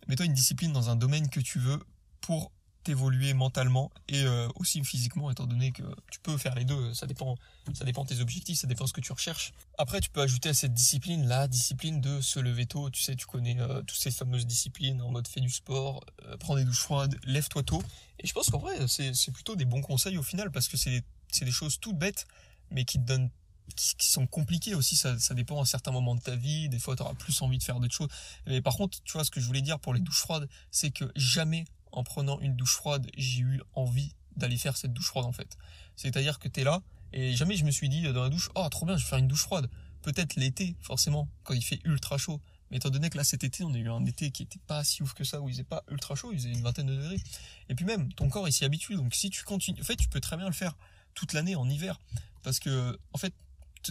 mets-toi 0.09 0.27
une 0.27 0.35
discipline 0.35 0.73
dans 0.73 0.91
un 0.91 0.97
domaine 0.97 1.29
que 1.31 1.41
tu 1.41 1.59
veux 1.59 1.83
pour 2.21 2.53
t'évoluer 2.83 3.35
mentalement 3.35 3.91
et 4.09 4.23
euh, 4.23 4.49
aussi 4.57 4.83
physiquement 4.85 5.31
étant 5.31 5.47
donné 5.47 5.73
que 5.73 5.83
tu 6.11 6.19
peux 6.21 6.37
faire 6.37 6.55
les 6.55 6.65
deux 6.65 6.95
ça 6.95 7.07
dépend 7.07 7.37
ça 7.75 7.85
dépend 7.85 8.05
tes 8.05 8.21
objectifs 8.21 8.59
ça 8.59 8.67
dépend 8.67 8.87
ce 8.87 8.93
que 8.93 9.01
tu 9.01 9.13
recherches. 9.13 9.53
Après 9.79 10.01
tu 10.01 10.11
peux 10.11 10.21
ajouter 10.21 10.49
à 10.51 10.55
cette 10.55 10.75
discipline 10.75 11.27
la 11.27 11.49
discipline 11.49 12.01
de 12.01 12.21
se 12.21 12.41
lever 12.41 12.67
tôt. 12.67 12.91
Tu 12.91 13.03
sais 13.03 13.17
tu 13.17 13.27
connais 13.27 13.59
euh, 13.61 13.83
toutes 13.83 13.99
ces 13.99 14.11
fameuses 14.11 14.47
disciplines 14.47 15.01
en 15.03 15.11
mode 15.11 15.29
fais 15.29 15.41
du 15.41 15.51
sport 15.51 16.05
euh, 16.27 16.37
prends 16.37 16.57
des 16.57 16.65
douches 16.65 16.81
froides 16.81 17.17
lève-toi 17.25 17.63
tôt. 17.63 17.83
Et 18.19 18.27
je 18.27 18.33
pense 18.33 18.51
qu'en 18.51 18.59
vrai 18.59 18.89
c'est 18.89 19.15
c'est 19.15 19.33
plutôt 19.33 19.57
des 19.57 19.65
bons 19.65 19.83
conseils 19.83 20.19
au 20.19 20.23
final 20.23 20.51
parce 20.51 20.69
que 20.69 20.77
c'est 20.77 21.03
c'est 21.31 21.45
des 21.45 21.53
choses 21.53 21.79
toutes 21.81 21.99
bêtes 21.99 22.27
mais 22.71 22.85
qui 22.85 22.99
te 22.99 23.05
donnent 23.05 23.31
qui, 23.77 24.11
sont 24.11 24.27
compliquées 24.27 24.75
aussi. 24.75 24.97
Ça, 24.97 25.19
ça 25.19 25.35
dépend 25.35 25.61
à 25.61 25.67
certains 25.67 25.93
moments 25.93 26.15
de 26.15 26.21
ta 26.21 26.37
vie. 26.37 26.69
Des 26.69 26.79
fois 26.79 26.97
tu 26.97 27.03
auras 27.03 27.15
plus 27.15 27.41
envie 27.43 27.59
de 27.59 27.63
faire 27.63 27.81
d'autres 27.81 27.95
choses. 27.95 28.09
Mais 28.47 28.61
par 28.61 28.77
contre 28.77 28.99
tu 29.05 29.13
vois 29.13 29.25
ce 29.25 29.31
que 29.31 29.41
je 29.41 29.47
voulais 29.47 29.63
dire 29.63 29.79
pour 29.79 29.95
les 29.95 30.01
douches 30.01 30.21
froides 30.21 30.49
c'est 30.71 30.91
que 30.91 31.11
jamais 31.17 31.65
en 31.93 32.05
prenant 32.05 32.41
une 32.41 32.57
douche 32.57 32.75
froide, 32.75 33.09
j'ai 33.17 33.41
eu 33.41 33.61
envie 33.75 34.15
d'aller 34.37 34.57
faire 34.57 34.77
cette 34.77 34.93
douche 34.93 35.07
froide 35.07 35.27
en 35.27 35.33
fait. 35.33 35.57
C'est-à-dire 35.97 36.39
que 36.39 36.49
t'es 36.49 36.65
là 36.65 36.83
et 37.13 37.37
jamais 37.37 37.57
je 37.57 37.65
me 37.65 37.71
suis 37.71 37.89
dit 37.89 38.03
dans 38.03 38.23
la 38.23 38.31
douche, 38.31 38.51
oh 38.55 38.67
trop 38.71 38.87
bien, 38.87 38.97
je 38.97 39.05
vais 39.05 39.11
faire 39.11 39.19
une 39.19 39.29
douche 39.29 39.43
froide. 39.43 39.69
Peut-être 40.03 40.35
l'été, 40.37 40.75
forcément, 40.81 41.29
quand 41.45 41.55
il 41.55 41.63
fait 41.63 41.81
ultra 41.85 42.19
chaud. 42.19 42.41
Mais 42.71 42.79
étant 42.79 42.91
donné 42.91 43.11
que 43.11 43.19
là 43.19 43.25
cet 43.25 43.45
été, 43.45 43.65
on 43.65 43.75
a 43.75 43.79
eu 43.79 43.89
un 43.89 44.05
été 44.07 44.31
qui 44.31 44.43
était 44.45 44.59
pas 44.67 44.83
si 44.83 45.03
ouf 45.03 45.13
que 45.13 45.25
ça, 45.25 45.41
où 45.41 45.49
il 45.49 45.53
faisait 45.53 45.65
pas 45.65 45.85
ultra 45.91 46.15
chaud, 46.15 46.33
il 46.33 46.39
faisait 46.39 46.51
une 46.51 46.63
vingtaine 46.63 46.87
de 46.87 46.97
degrés. 46.97 47.21
Et 47.69 47.75
puis 47.75 47.85
même, 47.85 48.13
ton 48.15 48.29
corps 48.31 48.49
il 48.49 48.53
s'y 48.53 48.65
habitue. 48.65 48.97
Donc 48.97 49.15
si 49.15 49.29
tu 49.29 49.45
continues, 49.45 49.81
en 49.81 49.85
fait, 49.85 49.97
tu 49.97 50.09
peux 50.09 50.21
très 50.21 50.37
bien 50.37 50.47
le 50.47 50.55
faire 50.55 50.77
toute 51.15 51.35
l'année 51.35 51.55
en 51.55 51.69
hiver, 51.69 52.01
parce 52.43 52.59
que 52.59 52.99
en 53.13 53.19
fait, 53.19 53.35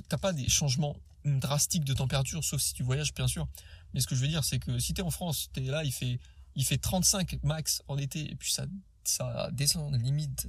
t'as 0.10 0.18
pas 0.18 0.34
des 0.34 0.50
changements 0.50 0.98
drastiques 1.24 1.84
de 1.84 1.94
température, 1.94 2.44
sauf 2.44 2.60
si 2.60 2.74
tu 2.74 2.82
voyages 2.82 3.14
bien 3.14 3.28
sûr. 3.28 3.48
Mais 3.94 4.00
ce 4.00 4.08
que 4.08 4.16
je 4.16 4.22
veux 4.22 4.28
dire, 4.28 4.44
c'est 4.44 4.58
que 4.60 4.80
si 4.80 4.94
t'es 4.94 5.04
en 5.04 5.12
France, 5.12 5.50
t'es 5.54 5.62
là, 5.62 5.84
il 5.84 5.92
fait 5.92 6.20
il 6.56 6.66
fait 6.66 6.78
35 6.78 7.40
max 7.44 7.82
en 7.88 7.98
été 7.98 8.32
et 8.32 8.36
puis 8.36 8.52
ça 8.52 8.66
ça 9.04 9.50
descend 9.52 9.96
limite 10.02 10.48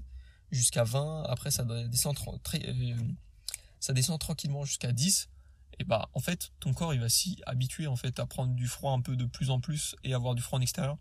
jusqu'à 0.50 0.84
20 0.84 1.24
après 1.24 1.50
ça 1.50 1.64
descend 1.88 2.16
très 2.42 2.68
euh, 2.68 2.96
ça 3.80 3.92
descend 3.92 4.18
tranquillement 4.20 4.64
jusqu'à 4.64 4.92
10 4.92 5.28
et 5.78 5.84
bah 5.84 6.08
en 6.14 6.20
fait 6.20 6.52
ton 6.60 6.72
corps 6.74 6.94
il 6.94 7.00
va 7.00 7.08
s'y 7.08 7.40
habituer 7.46 7.86
en 7.86 7.96
fait 7.96 8.18
à 8.18 8.26
prendre 8.26 8.54
du 8.54 8.68
froid 8.68 8.92
un 8.92 9.00
peu 9.00 9.16
de 9.16 9.24
plus 9.24 9.50
en 9.50 9.60
plus 9.60 9.96
et 10.04 10.14
avoir 10.14 10.34
du 10.34 10.42
froid 10.42 10.58
en 10.58 10.62
extérieur. 10.62 10.98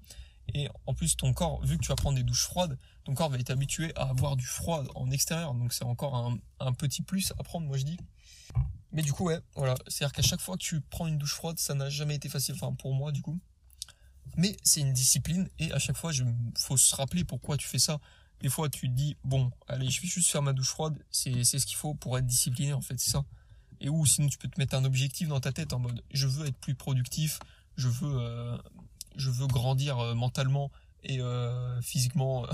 Et 0.54 0.68
en 0.86 0.94
plus 0.94 1.16
ton 1.16 1.34
corps 1.34 1.64
vu 1.64 1.78
que 1.78 1.84
tu 1.84 1.90
vas 1.90 1.96
prendre 1.96 2.18
des 2.18 2.24
douches 2.24 2.44
froides 2.44 2.78
ton 3.04 3.14
corps 3.14 3.30
va 3.30 3.38
être 3.38 3.52
habitué 3.52 3.94
à 3.96 4.10
avoir 4.10 4.36
du 4.36 4.46
froid 4.46 4.84
en 4.96 5.12
extérieur. 5.12 5.54
Donc 5.54 5.74
c'est 5.74 5.86
encore 5.86 6.16
un, 6.16 6.38
un 6.60 6.74
petit 6.74 7.04
plus 7.04 7.32
à 7.38 7.44
prendre 7.44 7.68
moi 7.68 7.78
je 7.78 7.84
dis. 7.84 7.98
Mais 8.92 9.02
du 9.02 9.14
coup 9.14 9.26
ouais 9.26 9.40
voilà. 9.56 9.76
C'est 9.88 10.04
à 10.04 10.08
dire 10.08 10.14
qu'à 10.14 10.22
chaque 10.22 10.42
fois 10.42 10.56
que 10.58 10.64
tu 10.64 10.82
prends 10.82 11.08
une 11.08 11.18
douche 11.18 11.36
froide 11.36 11.60
ça 11.60 11.74
n'a 11.76 11.90
jamais 11.90 12.16
été 12.16 12.30
facile 12.30 12.56
enfin 12.56 12.74
pour 12.74 12.94
moi 12.94 13.12
du 13.12 13.22
coup 13.22 13.40
mais 14.38 14.56
c'est 14.64 14.82
une 14.82 14.94
discipline 14.94 15.50
et 15.60 15.72
à 15.72 15.80
chaque 15.80 15.98
fois, 15.98 16.12
il 16.14 16.26
faut 16.58 16.78
se 16.78 16.96
rappeler 16.96 17.24
pourquoi 17.24 17.58
tu 17.58 17.68
fais 17.68 17.80
ça. 17.80 18.00
Des 18.42 18.50
fois, 18.50 18.70
tu 18.70 18.90
te 18.90 18.94
dis, 18.94 19.18
bon, 19.24 19.52
allez, 19.68 19.90
je 19.90 20.02
vais 20.02 20.08
juste 20.08 20.30
faire 20.30 20.42
ma 20.42 20.54
douche 20.54 20.70
froide, 20.70 20.98
c'est, 21.12 21.44
ce 21.44 21.66
qu'il 21.66 21.78
faut 21.78 21.94
pour 21.94 22.18
être 22.18 22.26
discipliné, 22.26 22.74
en 22.74 22.82
fait, 22.82 23.00
c'est 23.00 23.12
ça. 23.12 23.24
Et 23.80 23.90
ou 23.90 24.06
sinon, 24.06 24.28
tu 24.30 24.38
peux 24.38 24.48
te 24.48 24.60
mettre 24.60 24.76
un 24.76 24.84
objectif 24.84 25.28
dans 25.28 25.40
ta 25.40 25.52
tête 25.52 25.74
en 25.74 25.80
mode, 25.80 26.02
je 26.12 26.28
veux 26.28 26.48
être 26.48 26.58
plus 26.58 26.76
productif, 26.76 27.40
je 27.78 27.88
veux, 27.88 28.20
euh, 28.20 28.58
je 29.16 29.30
veux 29.30 29.48
grandir 29.48 30.00
euh, 30.00 30.14
mentalement 30.16 30.72
et 31.04 31.20
euh, 31.20 31.82
physiquement, 31.82 32.46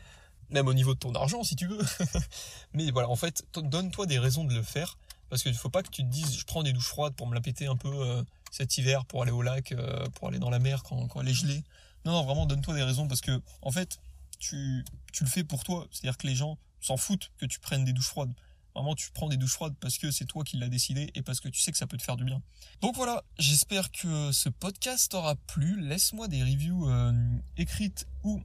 même 0.50 0.66
au 0.66 0.74
niveau 0.74 0.94
de 0.94 0.98
ton 0.98 1.14
argent, 1.14 1.42
si 1.42 1.56
tu 1.56 1.66
veux. 1.66 1.80
Mais 2.72 2.90
voilà, 2.90 3.08
en 3.08 3.16
fait, 3.16 3.44
donne-toi 3.54 4.06
des 4.06 4.18
raisons 4.18 4.44
de 4.44 4.54
le 4.54 4.62
faire, 4.62 4.98
parce 5.34 5.42
qu'il 5.42 5.50
ne 5.50 5.56
faut 5.56 5.68
pas 5.68 5.82
que 5.82 5.90
tu 5.90 6.04
te 6.04 6.08
dises, 6.08 6.38
je 6.38 6.44
prends 6.44 6.62
des 6.62 6.72
douches 6.72 6.86
froides 6.86 7.16
pour 7.16 7.26
me 7.26 7.34
la 7.34 7.40
péter 7.40 7.66
un 7.66 7.74
peu 7.74 8.24
cet 8.52 8.78
hiver 8.78 9.04
pour 9.04 9.20
aller 9.20 9.32
au 9.32 9.42
lac, 9.42 9.72
euh, 9.72 10.06
pour 10.10 10.28
aller 10.28 10.38
dans 10.38 10.48
la 10.48 10.60
mer 10.60 10.84
quand, 10.84 11.08
quand 11.08 11.20
elle 11.20 11.28
est 11.28 11.34
gelée. 11.34 11.64
Non, 12.04 12.12
non, 12.12 12.24
vraiment, 12.24 12.46
donne-toi 12.46 12.72
des 12.72 12.84
raisons 12.84 13.08
parce 13.08 13.20
que, 13.20 13.42
en 13.60 13.72
fait, 13.72 13.98
tu, 14.38 14.84
tu 15.12 15.24
le 15.24 15.28
fais 15.28 15.42
pour 15.42 15.64
toi. 15.64 15.88
C'est-à-dire 15.90 16.18
que 16.18 16.28
les 16.28 16.36
gens 16.36 16.56
s'en 16.80 16.96
foutent 16.96 17.32
que 17.36 17.46
tu 17.46 17.58
prennes 17.58 17.84
des 17.84 17.92
douches 17.92 18.06
froides. 18.06 18.32
Vraiment, 18.76 18.94
tu 18.94 19.10
prends 19.12 19.28
des 19.28 19.36
douches 19.36 19.54
froides 19.54 19.74
parce 19.80 19.98
que 19.98 20.12
c'est 20.12 20.24
toi 20.24 20.44
qui 20.44 20.56
l'as 20.56 20.68
décidé 20.68 21.10
et 21.16 21.22
parce 21.22 21.40
que 21.40 21.48
tu 21.48 21.60
sais 21.60 21.72
que 21.72 21.78
ça 21.78 21.88
peut 21.88 21.96
te 21.96 22.02
faire 22.04 22.16
du 22.16 22.22
bien. 22.22 22.40
Donc 22.80 22.94
voilà, 22.94 23.24
j'espère 23.40 23.90
que 23.90 24.30
ce 24.30 24.48
podcast 24.48 25.10
t'aura 25.10 25.34
plu. 25.34 25.80
Laisse-moi 25.80 26.28
des 26.28 26.44
reviews 26.44 26.88
euh, 26.88 27.12
écrites 27.56 28.06
ou 28.22 28.40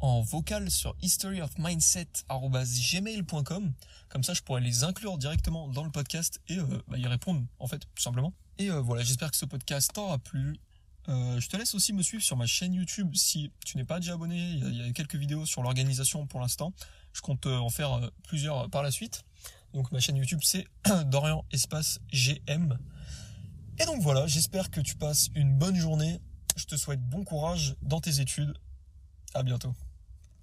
en 0.00 0.20
vocal 0.20 0.70
sur 0.70 0.94
historyofmindset.gmail.com. 1.02 3.72
Comme 4.08 4.22
ça, 4.22 4.34
je 4.34 4.42
pourrais 4.42 4.60
les 4.60 4.84
inclure 4.84 5.18
directement 5.18 5.68
dans 5.68 5.84
le 5.84 5.90
podcast 5.90 6.40
et 6.48 6.58
euh, 6.58 6.82
bah, 6.88 6.98
y 6.98 7.06
répondre, 7.06 7.44
en 7.58 7.66
fait, 7.66 7.78
tout 7.78 8.02
simplement. 8.02 8.32
Et 8.58 8.70
euh, 8.70 8.80
voilà, 8.80 9.02
j'espère 9.02 9.30
que 9.30 9.36
ce 9.36 9.44
podcast 9.44 9.92
t'aura 9.92 10.18
plu. 10.18 10.58
Euh, 11.08 11.38
je 11.38 11.48
te 11.48 11.56
laisse 11.56 11.74
aussi 11.74 11.92
me 11.92 12.02
suivre 12.02 12.22
sur 12.22 12.36
ma 12.36 12.46
chaîne 12.46 12.74
YouTube 12.74 13.14
si 13.14 13.52
tu 13.64 13.76
n'es 13.76 13.84
pas 13.84 14.00
déjà 14.00 14.14
abonné. 14.14 14.36
Il 14.36 14.76
y, 14.76 14.82
a, 14.82 14.92
quelques 14.92 15.16
vidéos 15.16 15.46
sur 15.46 15.62
l'organisation 15.62 16.26
pour 16.26 16.40
l'instant. 16.40 16.72
Je 17.12 17.20
compte 17.20 17.46
en 17.46 17.70
faire 17.70 18.10
plusieurs 18.24 18.68
par 18.70 18.82
la 18.82 18.90
suite. 18.90 19.22
Donc 19.72 19.92
ma 19.92 20.00
chaîne 20.00 20.16
YouTube 20.16 20.40
c'est 20.42 20.66
Dorian 21.06 21.44
Espace 21.52 22.00
GM. 22.12 22.76
Et 23.78 23.84
donc 23.84 24.02
voilà, 24.02 24.26
j'espère 24.26 24.70
que 24.70 24.80
tu 24.80 24.96
passes 24.96 25.28
une 25.34 25.56
bonne 25.56 25.76
journée. 25.76 26.20
Je 26.56 26.64
te 26.64 26.76
souhaite 26.76 27.02
bon 27.02 27.24
courage 27.24 27.76
dans 27.82 28.00
tes 28.00 28.20
études. 28.20 28.54
À 29.34 29.42
bientôt. 29.42 29.74